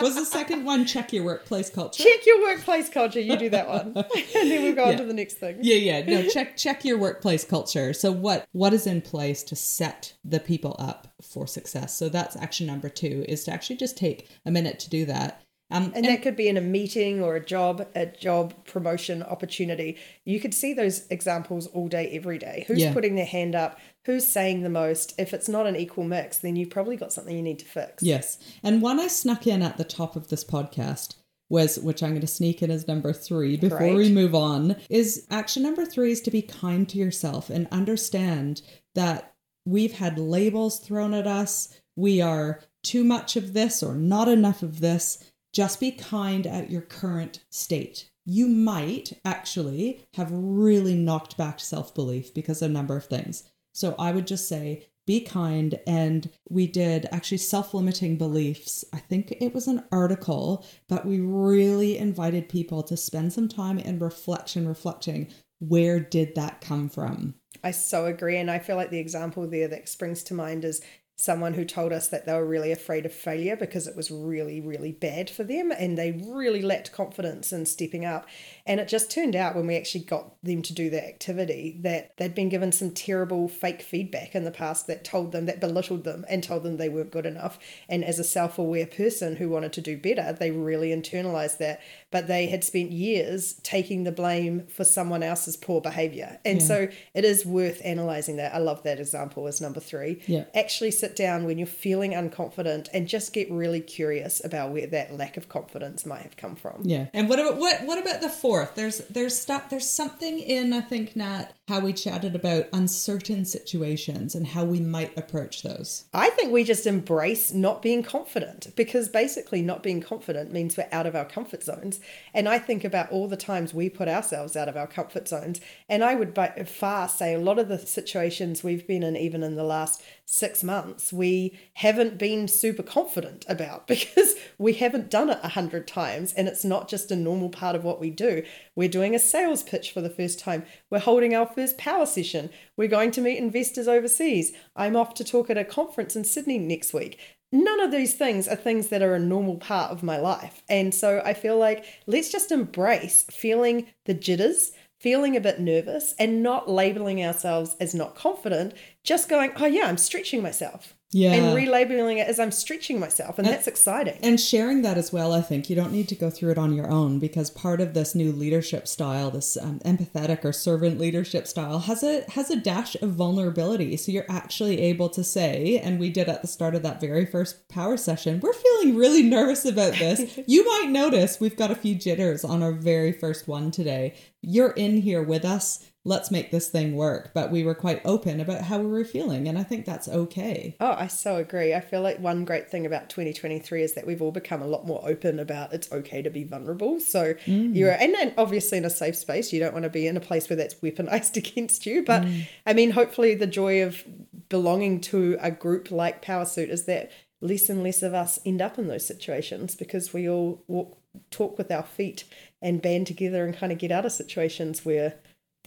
Was 0.00 0.14
the 0.14 0.24
second 0.24 0.64
one 0.64 0.84
check 0.86 1.12
your 1.12 1.24
workplace 1.24 1.70
culture? 1.70 2.02
Check 2.02 2.26
your 2.26 2.40
workplace 2.42 2.88
culture. 2.88 3.20
You 3.20 3.36
do 3.36 3.48
that 3.50 3.68
one. 3.68 3.88
and 3.96 4.50
then 4.50 4.62
we'll 4.62 4.74
go 4.74 4.84
on 4.84 4.96
to 4.96 5.04
the 5.04 5.14
next 5.14 5.34
thing. 5.34 5.58
Yeah, 5.60 5.76
yeah. 5.76 6.04
No, 6.04 6.28
check 6.28 6.56
check 6.56 6.84
your 6.84 6.98
workplace 6.98 7.44
culture. 7.44 7.92
So 7.92 8.12
what 8.12 8.46
what 8.52 8.72
is 8.72 8.86
in 8.86 9.02
place 9.02 9.42
to 9.44 9.56
set 9.56 10.14
the 10.24 10.40
people 10.40 10.76
up 10.78 11.08
for 11.22 11.46
success? 11.46 11.96
So 11.96 12.08
that's 12.08 12.36
action 12.36 12.66
number 12.66 12.88
2 12.88 13.24
is 13.28 13.44
to 13.44 13.52
actually 13.52 13.76
just 13.76 13.96
take 13.96 14.28
a 14.44 14.50
minute 14.50 14.78
to 14.80 14.90
do 14.90 15.04
that. 15.06 15.42
Um 15.70 15.92
And 15.94 16.04
that 16.06 16.22
could 16.22 16.36
be 16.36 16.48
in 16.48 16.56
a 16.56 16.62
meeting 16.62 17.22
or 17.22 17.36
a 17.36 17.44
job, 17.44 17.86
a 17.94 18.06
job 18.06 18.54
promotion 18.64 19.22
opportunity. 19.22 19.96
You 20.24 20.40
could 20.40 20.54
see 20.54 20.72
those 20.72 21.06
examples 21.10 21.66
all 21.68 21.88
day, 21.88 22.08
every 22.12 22.38
day. 22.38 22.64
Who's 22.66 22.80
Yeah. 22.80 22.92
putting 22.94 23.16
their 23.16 23.26
hand 23.26 23.54
up? 23.54 23.78
Who's 24.06 24.26
saying 24.26 24.62
the 24.62 24.70
most? 24.70 25.14
If 25.18 25.34
it's 25.34 25.48
not 25.48 25.66
an 25.66 25.76
equal 25.76 26.04
mix, 26.04 26.38
then 26.38 26.56
you've 26.56 26.70
probably 26.70 26.96
got 26.96 27.12
something 27.12 27.36
you 27.36 27.42
need 27.42 27.58
to 27.58 27.66
fix. 27.66 28.02
Yes. 28.02 28.38
And 28.62 28.80
one 28.80 28.98
I 28.98 29.08
snuck 29.08 29.46
in 29.46 29.60
at 29.62 29.76
the 29.76 29.84
top 29.84 30.16
of 30.16 30.28
this 30.28 30.44
podcast 30.44 31.16
was, 31.50 31.78
which 31.78 32.02
I'm 32.02 32.10
going 32.10 32.20
to 32.22 32.26
sneak 32.26 32.62
in 32.62 32.70
as 32.70 32.88
number 32.88 33.12
three 33.12 33.56
before 33.56 33.78
Great. 33.78 33.96
we 33.96 34.10
move 34.10 34.34
on, 34.34 34.76
is 34.90 35.26
action 35.30 35.62
number 35.62 35.84
three 35.84 36.12
is 36.12 36.20
to 36.22 36.30
be 36.30 36.42
kind 36.42 36.88
to 36.90 36.98
yourself 36.98 37.48
and 37.50 37.66
understand 37.70 38.62
that 38.94 39.34
we've 39.66 39.94
had 39.94 40.18
labels 40.18 40.78
thrown 40.78 41.12
at 41.14 41.26
us. 41.26 41.68
We 41.96 42.20
are 42.20 42.60
too 42.82 43.02
much 43.04 43.36
of 43.36 43.52
this 43.54 43.82
or 43.82 43.94
not 43.94 44.28
enough 44.28 44.62
of 44.62 44.80
this. 44.80 45.18
Just 45.52 45.80
be 45.80 45.90
kind 45.90 46.46
at 46.46 46.70
your 46.70 46.82
current 46.82 47.44
state. 47.50 48.10
You 48.24 48.46
might 48.46 49.12
actually 49.24 50.06
have 50.14 50.30
really 50.30 50.94
knocked 50.94 51.36
back 51.36 51.60
self 51.60 51.94
belief 51.94 52.34
because 52.34 52.62
of 52.62 52.70
a 52.70 52.74
number 52.74 52.96
of 52.96 53.06
things. 53.06 53.44
So 53.72 53.94
I 53.98 54.12
would 54.12 54.26
just 54.26 54.48
say 54.48 54.86
be 55.06 55.20
kind. 55.22 55.80
And 55.86 56.28
we 56.50 56.66
did 56.66 57.08
actually 57.10 57.38
self 57.38 57.72
limiting 57.72 58.18
beliefs. 58.18 58.84
I 58.92 58.98
think 58.98 59.34
it 59.40 59.54
was 59.54 59.66
an 59.66 59.84
article, 59.90 60.66
but 60.88 61.06
we 61.06 61.20
really 61.20 61.96
invited 61.96 62.50
people 62.50 62.82
to 62.82 62.96
spend 62.96 63.32
some 63.32 63.48
time 63.48 63.78
in 63.78 63.98
reflection, 63.98 64.68
reflecting 64.68 65.28
where 65.60 65.98
did 65.98 66.34
that 66.34 66.60
come 66.60 66.88
from? 66.88 67.34
I 67.64 67.72
so 67.72 68.06
agree. 68.06 68.36
And 68.36 68.50
I 68.50 68.58
feel 68.58 68.76
like 68.76 68.90
the 68.90 68.98
example 68.98 69.46
there 69.48 69.68
that 69.68 69.88
springs 69.88 70.22
to 70.24 70.34
mind 70.34 70.64
is 70.64 70.80
someone 71.20 71.54
who 71.54 71.64
told 71.64 71.92
us 71.92 72.06
that 72.06 72.26
they 72.26 72.32
were 72.32 72.46
really 72.46 72.70
afraid 72.70 73.04
of 73.04 73.12
failure 73.12 73.56
because 73.56 73.88
it 73.88 73.96
was 73.96 74.08
really, 74.08 74.60
really 74.60 74.92
bad 74.92 75.28
for 75.28 75.42
them 75.42 75.72
and 75.72 75.98
they 75.98 76.12
really 76.24 76.62
lacked 76.62 76.92
confidence 76.92 77.52
in 77.52 77.66
stepping 77.66 78.04
up. 78.04 78.24
And 78.64 78.78
it 78.78 78.86
just 78.86 79.10
turned 79.10 79.34
out 79.34 79.56
when 79.56 79.66
we 79.66 79.76
actually 79.76 80.04
got 80.04 80.40
them 80.44 80.62
to 80.62 80.72
do 80.72 80.88
that 80.90 81.04
activity 81.04 81.76
that 81.80 82.16
they'd 82.18 82.36
been 82.36 82.48
given 82.48 82.70
some 82.70 82.92
terrible 82.92 83.48
fake 83.48 83.82
feedback 83.82 84.36
in 84.36 84.44
the 84.44 84.52
past 84.52 84.86
that 84.86 85.02
told 85.04 85.32
them, 85.32 85.46
that 85.46 85.60
belittled 85.60 86.04
them 86.04 86.24
and 86.30 86.44
told 86.44 86.62
them 86.62 86.76
they 86.76 86.88
weren't 86.88 87.10
good 87.10 87.26
enough. 87.26 87.58
And 87.88 88.04
as 88.04 88.20
a 88.20 88.24
self 88.24 88.56
aware 88.56 88.86
person 88.86 89.36
who 89.36 89.48
wanted 89.48 89.72
to 89.72 89.80
do 89.80 89.98
better, 89.98 90.32
they 90.32 90.52
really 90.52 90.90
internalized 90.90 91.58
that. 91.58 91.80
But 92.10 92.28
they 92.28 92.46
had 92.46 92.62
spent 92.62 92.92
years 92.92 93.54
taking 93.64 94.04
the 94.04 94.12
blame 94.12 94.66
for 94.68 94.84
someone 94.84 95.22
else's 95.22 95.56
poor 95.56 95.80
behavior. 95.80 96.38
And 96.44 96.60
Yeah. 96.60 96.66
so 96.66 96.88
it 97.12 97.24
is 97.24 97.44
worth 97.44 97.82
analyzing 97.84 98.36
that. 98.36 98.54
I 98.54 98.58
love 98.58 98.84
that 98.84 99.00
example 99.00 99.48
as 99.48 99.60
number 99.60 99.80
three. 99.80 100.20
Yeah. 100.26 100.44
Actually 100.54 100.92
sit 100.92 101.08
sit 101.08 101.16
down 101.16 101.44
when 101.44 101.56
you're 101.58 101.66
feeling 101.66 102.12
unconfident 102.12 102.88
and 102.92 103.08
just 103.08 103.32
get 103.32 103.50
really 103.50 103.80
curious 103.80 104.44
about 104.44 104.72
where 104.72 104.86
that 104.86 105.16
lack 105.16 105.36
of 105.36 105.48
confidence 105.48 106.04
might 106.04 106.22
have 106.22 106.36
come 106.36 106.54
from. 106.54 106.82
Yeah. 106.84 107.06
And 107.14 107.28
what 107.28 107.38
about 107.38 107.56
what 107.56 107.82
what 107.84 107.98
about 107.98 108.20
the 108.20 108.28
fourth? 108.28 108.74
There's 108.74 108.98
there's 109.10 109.38
stuff 109.38 109.70
there's 109.70 109.88
something 109.88 110.38
in 110.38 110.72
I 110.72 110.80
think 110.82 111.16
Nat 111.16 111.52
how 111.68 111.80
we 111.80 111.92
chatted 111.92 112.34
about 112.34 112.66
uncertain 112.72 113.44
situations 113.44 114.34
and 114.34 114.46
how 114.46 114.64
we 114.64 114.80
might 114.80 115.16
approach 115.18 115.62
those. 115.62 116.04
I 116.14 116.30
think 116.30 116.50
we 116.50 116.64
just 116.64 116.86
embrace 116.86 117.52
not 117.52 117.82
being 117.82 118.02
confident 118.02 118.68
because 118.74 119.08
basically 119.08 119.60
not 119.60 119.82
being 119.82 120.00
confident 120.00 120.50
means 120.50 120.76
we're 120.78 120.88
out 120.92 121.06
of 121.06 121.14
our 121.14 121.26
comfort 121.26 121.62
zones. 121.62 121.97
And 122.34 122.48
I 122.48 122.58
think 122.58 122.84
about 122.84 123.10
all 123.10 123.28
the 123.28 123.36
times 123.36 123.74
we 123.74 123.88
put 123.88 124.08
ourselves 124.08 124.56
out 124.56 124.68
of 124.68 124.76
our 124.76 124.86
comfort 124.86 125.28
zones. 125.28 125.60
And 125.88 126.04
I 126.04 126.14
would 126.14 126.34
by 126.34 126.48
far 126.66 127.08
say 127.08 127.34
a 127.34 127.38
lot 127.38 127.58
of 127.58 127.68
the 127.68 127.78
situations 127.78 128.62
we've 128.62 128.86
been 128.86 129.02
in, 129.02 129.16
even 129.16 129.42
in 129.42 129.56
the 129.56 129.64
last 129.64 130.02
six 130.24 130.62
months, 130.62 131.12
we 131.12 131.58
haven't 131.74 132.18
been 132.18 132.48
super 132.48 132.82
confident 132.82 133.44
about 133.48 133.86
because 133.88 134.34
we 134.58 134.74
haven't 134.74 135.10
done 135.10 135.30
it 135.30 135.38
a 135.42 135.48
hundred 135.48 135.88
times. 135.88 136.32
And 136.32 136.48
it's 136.48 136.64
not 136.64 136.88
just 136.88 137.10
a 137.10 137.16
normal 137.16 137.48
part 137.48 137.74
of 137.74 137.84
what 137.84 138.00
we 138.00 138.10
do. 138.10 138.42
We're 138.74 138.88
doing 138.88 139.14
a 139.14 139.18
sales 139.18 139.62
pitch 139.62 139.90
for 139.90 140.00
the 140.00 140.10
first 140.10 140.38
time. 140.38 140.64
We're 140.90 140.98
holding 140.98 141.34
our 141.34 141.46
first 141.46 141.78
power 141.78 142.06
session. 142.06 142.50
We're 142.76 142.88
going 142.88 143.10
to 143.12 143.20
meet 143.20 143.38
investors 143.38 143.88
overseas. 143.88 144.52
I'm 144.76 144.96
off 144.96 145.14
to 145.14 145.24
talk 145.24 145.50
at 145.50 145.58
a 145.58 145.64
conference 145.64 146.14
in 146.14 146.24
Sydney 146.24 146.58
next 146.58 146.92
week. 146.92 147.18
None 147.50 147.80
of 147.80 147.90
these 147.90 148.14
things 148.14 148.46
are 148.46 148.56
things 148.56 148.88
that 148.88 149.02
are 149.02 149.14
a 149.14 149.20
normal 149.20 149.56
part 149.56 149.90
of 149.90 150.02
my 150.02 150.18
life. 150.18 150.62
And 150.68 150.94
so 150.94 151.22
I 151.24 151.32
feel 151.32 151.56
like 151.56 151.84
let's 152.06 152.30
just 152.30 152.52
embrace 152.52 153.22
feeling 153.30 153.86
the 154.04 154.12
jitters, 154.12 154.72
feeling 155.00 155.34
a 155.36 155.40
bit 155.40 155.58
nervous, 155.58 156.14
and 156.18 156.42
not 156.42 156.68
labeling 156.68 157.24
ourselves 157.24 157.74
as 157.80 157.94
not 157.94 158.14
confident, 158.14 158.74
just 159.02 159.28
going, 159.28 159.52
oh, 159.56 159.66
yeah, 159.66 159.86
I'm 159.86 159.96
stretching 159.96 160.42
myself. 160.42 160.94
Yeah. 161.10 161.32
And 161.32 161.56
relabeling 161.56 162.18
it 162.18 162.28
as 162.28 162.38
I'm 162.38 162.50
stretching 162.50 163.00
myself. 163.00 163.38
And, 163.38 163.48
that's 163.48 163.66
exciting. 163.66 164.18
And 164.22 164.38
sharing 164.38 164.82
that 164.82 164.98
as 164.98 165.10
well, 165.10 165.32
I 165.32 165.40
think 165.40 165.70
you 165.70 165.76
don't 165.76 165.92
need 165.92 166.06
to 166.08 166.14
go 166.14 166.28
through 166.28 166.50
it 166.50 166.58
on 166.58 166.74
your 166.74 166.90
own 166.90 167.18
because 167.18 167.48
part 167.50 167.80
of 167.80 167.94
this 167.94 168.14
new 168.14 168.30
leadership 168.30 168.86
style, 168.86 169.30
this 169.30 169.56
um, 169.56 169.80
empathetic 169.86 170.44
or 170.44 170.52
servant 170.52 170.98
leadership 170.98 171.46
style, 171.46 171.78
has 171.80 172.02
a 172.02 172.24
has 172.32 172.50
a 172.50 172.56
dash 172.56 172.94
of 172.96 173.14
vulnerability. 173.14 173.96
So 173.96 174.12
you're 174.12 174.26
actually 174.28 174.80
able 174.80 175.08
to 175.10 175.24
say, 175.24 175.78
and 175.78 175.98
we 175.98 176.10
did 176.10 176.28
at 176.28 176.42
the 176.42 176.48
start 176.48 176.74
of 176.74 176.82
that 176.82 177.00
very 177.00 177.24
first 177.24 177.68
power 177.68 177.96
session, 177.96 178.40
we're 178.40 178.52
feeling 178.52 178.94
really 178.94 179.22
nervous 179.22 179.64
about 179.64 179.94
this. 179.94 180.38
you 180.46 180.66
might 180.66 180.90
notice 180.90 181.40
we've 181.40 181.56
got 181.56 181.70
a 181.70 181.74
few 181.76 181.94
jitters 181.94 182.44
on 182.44 182.62
our 182.62 182.72
very 182.72 183.12
first 183.12 183.48
one 183.48 183.70
today. 183.70 184.14
You're 184.42 184.72
in 184.72 184.98
here 184.98 185.22
with 185.22 185.44
us 185.46 185.86
let's 186.08 186.30
make 186.30 186.50
this 186.50 186.68
thing 186.68 186.96
work. 186.96 187.32
But 187.34 187.50
we 187.50 187.62
were 187.62 187.74
quite 187.74 188.00
open 188.04 188.40
about 188.40 188.62
how 188.62 188.78
we 188.78 188.86
were 188.86 189.04
feeling. 189.04 189.46
And 189.46 189.58
I 189.58 189.62
think 189.62 189.84
that's 189.84 190.08
okay. 190.08 190.74
Oh, 190.80 190.94
I 190.98 191.06
so 191.06 191.36
agree. 191.36 191.74
I 191.74 191.80
feel 191.80 192.00
like 192.00 192.18
one 192.18 192.46
great 192.46 192.70
thing 192.70 192.86
about 192.86 193.10
2023 193.10 193.82
is 193.82 193.94
that 193.94 194.06
we've 194.06 194.22
all 194.22 194.32
become 194.32 194.62
a 194.62 194.66
lot 194.66 194.86
more 194.86 195.06
open 195.06 195.38
about 195.38 195.74
it's 195.74 195.92
okay 195.92 196.22
to 196.22 196.30
be 196.30 196.44
vulnerable. 196.44 196.98
So 196.98 197.34
mm. 197.34 197.76
you're, 197.76 197.92
and 197.92 198.14
then 198.14 198.32
obviously 198.38 198.78
in 198.78 198.86
a 198.86 198.90
safe 198.90 199.16
space, 199.16 199.52
you 199.52 199.60
don't 199.60 199.74
want 199.74 199.82
to 199.82 199.90
be 199.90 200.06
in 200.06 200.16
a 200.16 200.20
place 200.20 200.48
where 200.48 200.56
that's 200.56 200.76
weaponized 200.76 201.36
against 201.48 201.84
you. 201.84 202.02
But 202.02 202.22
mm. 202.22 202.48
I 202.66 202.72
mean, 202.72 202.92
hopefully 202.92 203.34
the 203.34 203.46
joy 203.46 203.82
of 203.82 204.02
belonging 204.48 205.02
to 205.02 205.36
a 205.40 205.50
group 205.50 205.90
like 205.90 206.24
Powrsuit 206.24 206.70
is 206.70 206.86
that 206.86 207.10
less 207.40 207.68
and 207.68 207.82
less 207.82 208.02
of 208.02 208.14
us 208.14 208.38
end 208.46 208.62
up 208.62 208.78
in 208.78 208.88
those 208.88 209.06
situations 209.06 209.74
because 209.74 210.12
we 210.12 210.28
all 210.28 210.64
walk, 210.66 210.98
talk 211.30 211.58
with 211.58 211.70
our 211.70 211.82
feet 211.82 212.24
and 212.60 212.82
band 212.82 213.06
together 213.06 213.44
and 213.44 213.56
kind 213.56 213.72
of 213.72 213.78
get 213.78 213.92
out 213.92 214.06
of 214.06 214.12
situations 214.12 214.84
where 214.84 215.14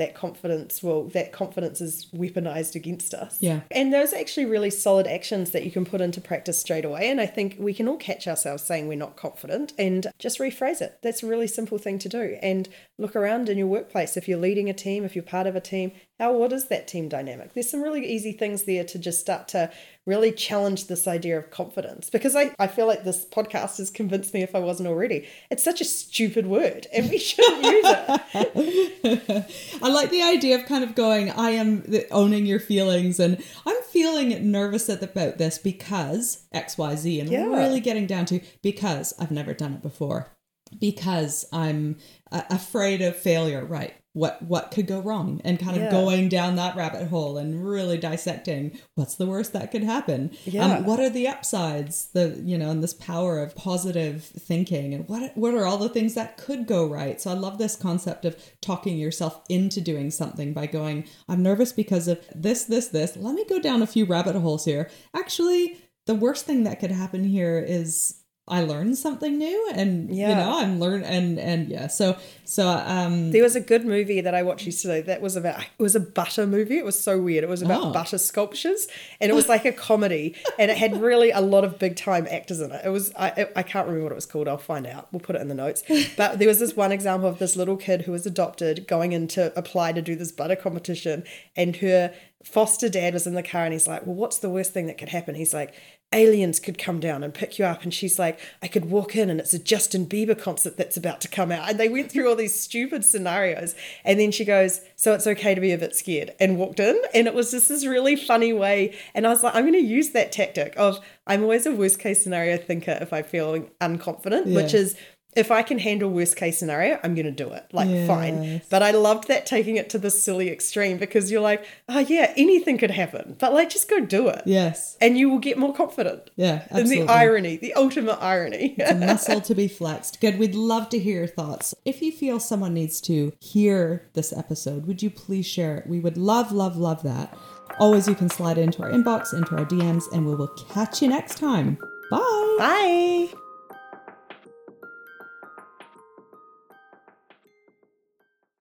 that 0.01 0.15
confidence 0.15 0.81
well 0.81 1.03
that 1.03 1.31
confidence 1.31 1.79
is 1.79 2.07
weaponized 2.13 2.75
against 2.75 3.13
us. 3.13 3.37
Yeah. 3.39 3.61
And 3.69 3.93
those 3.93 4.13
are 4.13 4.17
actually 4.17 4.45
really 4.45 4.71
solid 4.71 5.05
actions 5.05 5.51
that 5.51 5.63
you 5.63 5.71
can 5.71 5.85
put 5.85 6.01
into 6.01 6.19
practice 6.19 6.59
straight 6.59 6.83
away 6.83 7.09
and 7.09 7.21
i 7.21 7.25
think 7.25 7.55
we 7.59 7.73
can 7.73 7.87
all 7.87 7.97
catch 7.97 8.27
ourselves 8.27 8.63
saying 8.63 8.87
we're 8.87 8.97
not 8.97 9.15
confident 9.15 9.73
and 9.77 10.07
just 10.17 10.39
rephrase 10.39 10.81
it. 10.81 10.97
That's 11.03 11.23
a 11.23 11.27
really 11.27 11.47
simple 11.47 11.77
thing 11.77 11.99
to 11.99 12.09
do 12.09 12.37
and 12.41 12.67
look 12.97 13.15
around 13.15 13.47
in 13.47 13.57
your 13.57 13.67
workplace. 13.67 14.17
If 14.17 14.27
you're 14.27 14.39
leading 14.39 14.69
a 14.69 14.73
team 14.73 15.05
if 15.05 15.15
you're 15.15 15.23
part 15.23 15.47
of 15.47 15.55
a 15.55 15.61
team 15.61 15.91
how 16.21 16.31
what 16.31 16.53
is 16.53 16.67
that 16.67 16.87
team 16.87 17.09
dynamic 17.09 17.53
there's 17.53 17.69
some 17.69 17.81
really 17.81 18.05
easy 18.05 18.31
things 18.31 18.63
there 18.63 18.83
to 18.83 18.99
just 18.99 19.19
start 19.19 19.47
to 19.47 19.69
really 20.05 20.31
challenge 20.31 20.87
this 20.87 21.07
idea 21.07 21.37
of 21.37 21.51
confidence 21.51 22.09
because 22.09 22.35
I, 22.35 22.55
I 22.57 22.65
feel 22.67 22.87
like 22.87 23.03
this 23.03 23.23
podcast 23.23 23.77
has 23.77 23.91
convinced 23.91 24.33
me 24.33 24.41
if 24.41 24.55
I 24.55 24.59
wasn't 24.59 24.89
already. 24.89 25.27
It's 25.51 25.63
such 25.63 25.79
a 25.79 25.85
stupid 25.85 26.47
word 26.47 26.87
and 26.91 27.07
we 27.09 27.19
shouldn't 27.19 27.63
use 27.63 27.85
it. 27.85 29.79
I 29.83 29.89
like 29.89 30.09
the 30.09 30.23
idea 30.23 30.57
of 30.57 30.65
kind 30.65 30.83
of 30.83 30.95
going, 30.95 31.29
I 31.29 31.51
am 31.51 31.85
owning 32.09 32.47
your 32.47 32.59
feelings 32.59 33.19
and 33.19 33.43
I'm 33.65 33.81
feeling 33.83 34.51
nervous 34.51 34.89
about 34.89 35.37
this 35.37 35.59
because 35.59 36.45
XYZ 36.53 37.21
and 37.21 37.29
yeah. 37.29 37.45
really 37.45 37.79
getting 37.79 38.07
down 38.07 38.25
to 38.25 38.39
because 38.63 39.13
I've 39.19 39.31
never 39.31 39.53
done 39.53 39.73
it 39.73 39.83
before 39.83 40.31
because 40.79 41.45
I'm 41.51 41.97
uh, 42.31 42.43
afraid 42.49 43.01
of 43.01 43.15
failure, 43.15 43.65
right? 43.65 43.95
what 44.13 44.41
what 44.41 44.71
could 44.71 44.87
go 44.87 44.99
wrong 44.99 45.39
and 45.45 45.57
kind 45.57 45.77
of 45.77 45.83
yeah. 45.83 45.91
going 45.91 46.27
down 46.27 46.57
that 46.57 46.75
rabbit 46.75 47.07
hole 47.07 47.37
and 47.37 47.65
really 47.65 47.97
dissecting 47.97 48.77
what's 48.95 49.15
the 49.15 49.25
worst 49.25 49.53
that 49.53 49.71
could 49.71 49.83
happen 49.83 50.29
um, 50.31 50.37
yeah. 50.45 50.65
Um, 50.65 50.85
what 50.85 50.99
are 50.99 51.09
the 51.09 51.27
upsides 51.27 52.09
the 52.13 52.41
you 52.43 52.57
know 52.57 52.69
and 52.71 52.83
this 52.83 52.93
power 52.93 53.39
of 53.39 53.55
positive 53.55 54.23
thinking 54.23 54.93
and 54.93 55.07
what 55.07 55.35
what 55.37 55.53
are 55.53 55.65
all 55.65 55.77
the 55.77 55.87
things 55.87 56.13
that 56.15 56.37
could 56.37 56.67
go 56.67 56.85
right 56.85 57.21
so 57.21 57.31
i 57.31 57.33
love 57.33 57.57
this 57.57 57.77
concept 57.77 58.25
of 58.25 58.35
talking 58.59 58.97
yourself 58.97 59.41
into 59.47 59.79
doing 59.79 60.11
something 60.11 60.51
by 60.51 60.65
going 60.65 61.07
i'm 61.29 61.41
nervous 61.41 61.71
because 61.71 62.09
of 62.09 62.19
this 62.35 62.65
this 62.65 62.89
this 62.89 63.15
let 63.15 63.33
me 63.33 63.45
go 63.47 63.59
down 63.59 63.81
a 63.81 63.87
few 63.87 64.03
rabbit 64.03 64.35
holes 64.35 64.65
here 64.65 64.89
actually 65.15 65.77
the 66.05 66.15
worst 66.15 66.45
thing 66.45 66.63
that 66.63 66.79
could 66.81 66.91
happen 66.91 67.23
here 67.23 67.63
is 67.65 68.20
I 68.51 68.63
learned 68.63 68.97
something 68.97 69.37
new 69.37 69.71
and 69.73 70.13
yeah. 70.13 70.29
you 70.29 70.35
know 70.35 70.59
I'm 70.59 70.79
learn 70.79 71.03
and 71.03 71.39
and 71.39 71.69
yeah 71.69 71.87
so 71.87 72.17
so 72.51 72.67
um 72.67 73.31
there 73.31 73.43
was 73.43 73.55
a 73.55 73.61
good 73.61 73.85
movie 73.85 74.19
that 74.19 74.35
I 74.35 74.43
watched 74.43 74.65
yesterday 74.65 75.01
that 75.03 75.21
was 75.21 75.37
about 75.37 75.61
it 75.61 75.69
was 75.77 75.95
a 75.95 76.01
butter 76.01 76.45
movie. 76.45 76.77
It 76.77 76.83
was 76.83 76.99
so 76.99 77.17
weird. 77.17 77.45
It 77.45 77.49
was 77.49 77.61
about 77.61 77.81
oh. 77.81 77.91
butter 77.93 78.17
sculptures 78.17 78.89
and 79.21 79.31
it 79.31 79.33
was 79.33 79.47
like 79.47 79.63
a 79.63 79.71
comedy 79.71 80.35
and 80.59 80.69
it 80.69 80.75
had 80.75 81.01
really 81.01 81.31
a 81.31 81.39
lot 81.39 81.63
of 81.63 81.79
big 81.79 81.95
time 81.95 82.27
actors 82.29 82.59
in 82.59 82.73
it. 82.73 82.81
It 82.83 82.89
was 82.89 83.13
I 83.17 83.47
I 83.55 83.63
can't 83.63 83.87
remember 83.87 84.03
what 84.03 84.11
it 84.11 84.15
was 84.15 84.25
called. 84.25 84.49
I'll 84.49 84.57
find 84.57 84.85
out. 84.85 85.07
We'll 85.13 85.21
put 85.21 85.37
it 85.37 85.41
in 85.41 85.47
the 85.47 85.55
notes. 85.55 85.81
But 86.17 86.39
there 86.39 86.47
was 86.49 86.59
this 86.59 86.75
one 86.75 86.91
example 86.91 87.29
of 87.29 87.39
this 87.39 87.55
little 87.55 87.77
kid 87.77 88.01
who 88.01 88.11
was 88.11 88.25
adopted 88.25 88.85
going 88.85 89.13
in 89.13 89.29
to 89.29 89.57
apply 89.57 89.93
to 89.93 90.01
do 90.01 90.17
this 90.17 90.33
butter 90.33 90.57
competition 90.57 91.23
and 91.55 91.77
her 91.77 92.13
foster 92.43 92.89
dad 92.89 93.13
was 93.13 93.25
in 93.25 93.33
the 93.33 93.43
car 93.43 93.63
and 93.63 93.71
he's 93.71 93.87
like 93.87 94.03
well 94.05 94.15
what's 94.15 94.39
the 94.39 94.49
worst 94.49 94.73
thing 94.73 94.87
that 94.87 94.97
could 94.97 95.09
happen? 95.09 95.35
He's 95.35 95.53
like 95.53 95.73
aliens 96.13 96.59
could 96.59 96.77
come 96.77 96.99
down 96.99 97.23
and 97.23 97.33
pick 97.33 97.57
you 97.57 97.65
up. 97.65 97.83
And 97.83 97.93
she's 97.93 98.19
like, 98.19 98.39
I 98.61 98.67
could 98.67 98.85
walk 98.85 99.15
in 99.15 99.29
and 99.29 99.39
it's 99.39 99.53
a 99.53 99.59
Justin 99.59 100.05
Bieber 100.05 100.37
concert 100.37 100.77
that's 100.77 100.97
about 100.97 101.21
to 101.21 101.27
come 101.27 101.51
out. 101.51 101.69
And 101.69 101.79
they 101.79 101.89
went 101.89 102.11
through 102.11 102.27
all 102.27 102.35
these 102.41 102.59
stupid 102.59 103.05
scenarios. 103.05 103.75
And 104.03 104.19
then 104.19 104.31
she 104.31 104.45
goes, 104.45 104.81
So 104.95 105.13
it's 105.13 105.27
okay 105.27 105.55
to 105.55 105.61
be 105.61 105.71
a 105.71 105.77
bit 105.77 105.95
scared, 105.95 106.33
and 106.39 106.57
walked 106.57 106.79
in. 106.79 106.99
And 107.13 107.27
it 107.27 107.33
was 107.33 107.51
just 107.51 107.69
this 107.69 107.85
really 107.85 108.15
funny 108.15 108.53
way. 108.53 108.97
And 109.13 109.25
I 109.25 109.29
was 109.29 109.43
like, 109.43 109.55
I'm 109.55 109.63
going 109.63 109.73
to 109.73 109.79
use 109.79 110.09
that 110.09 110.31
tactic 110.31 110.73
of 110.77 110.99
I'm 111.27 111.43
always 111.43 111.65
a 111.65 111.73
worst 111.73 111.99
case 111.99 112.23
scenario 112.23 112.57
thinker 112.57 112.97
if 112.99 113.13
I'm 113.13 113.23
feeling 113.23 113.71
unconfident, 113.79 114.47
yeah. 114.47 114.55
which 114.55 114.73
is 114.73 114.95
if 115.35 115.51
I 115.51 115.63
can 115.63 115.79
handle 115.79 116.09
worst 116.09 116.35
case 116.35 116.59
scenario, 116.59 116.99
I'm 117.03 117.15
going 117.15 117.25
to 117.25 117.31
do 117.31 117.51
it. 117.51 117.65
Like, 117.71 117.89
yes. 117.89 118.07
fine. 118.07 118.61
But 118.69 118.83
I 118.83 118.91
loved 118.91 119.27
that 119.27 119.45
taking 119.45 119.77
it 119.77 119.89
to 119.91 119.97
the 119.97 120.09
silly 120.09 120.49
extreme 120.49 120.97
because 120.97 121.31
you're 121.31 121.41
like, 121.41 121.65
oh, 121.87 121.99
yeah, 121.99 122.33
anything 122.35 122.77
could 122.77 122.91
happen. 122.91 123.35
But 123.39 123.53
like, 123.53 123.69
just 123.69 123.89
go 123.89 123.99
do 124.01 124.27
it. 124.27 124.43
Yes. 124.45 124.97
And 124.99 125.17
you 125.17 125.29
will 125.29 125.39
get 125.39 125.57
more 125.57 125.73
confident. 125.73 126.29
Yeah. 126.35 126.63
Absolutely. 126.69 126.99
And 126.99 127.09
the 127.09 127.13
irony, 127.13 127.57
the 127.57 127.73
ultimate 127.73 128.21
irony. 128.21 128.75
it's 128.77 128.91
a 128.91 128.95
muscle 128.95 129.41
to 129.41 129.55
be 129.55 129.67
flexed. 129.67 130.19
Good. 130.19 130.37
We'd 130.37 130.55
love 130.55 130.89
to 130.89 130.99
hear 130.99 131.19
your 131.19 131.27
thoughts. 131.27 131.73
If 131.85 132.01
you 132.01 132.11
feel 132.11 132.39
someone 132.39 132.73
needs 132.73 132.99
to 133.01 133.33
hear 133.39 134.09
this 134.13 134.33
episode, 134.33 134.85
would 134.85 135.01
you 135.01 135.09
please 135.09 135.45
share 135.45 135.77
it? 135.77 135.87
We 135.87 135.99
would 135.99 136.17
love, 136.17 136.51
love, 136.51 136.77
love 136.77 137.03
that. 137.03 137.37
Always, 137.79 138.07
you 138.07 138.15
can 138.15 138.29
slide 138.29 138.57
into 138.57 138.83
our 138.83 138.91
inbox, 138.91 139.33
into 139.33 139.57
our 139.57 139.65
DMs, 139.65 140.03
and 140.11 140.25
we 140.25 140.35
will 140.35 140.49
catch 140.49 141.01
you 141.01 141.07
next 141.07 141.37
time. 141.37 141.77
Bye. 142.09 142.55
Bye. 142.59 143.40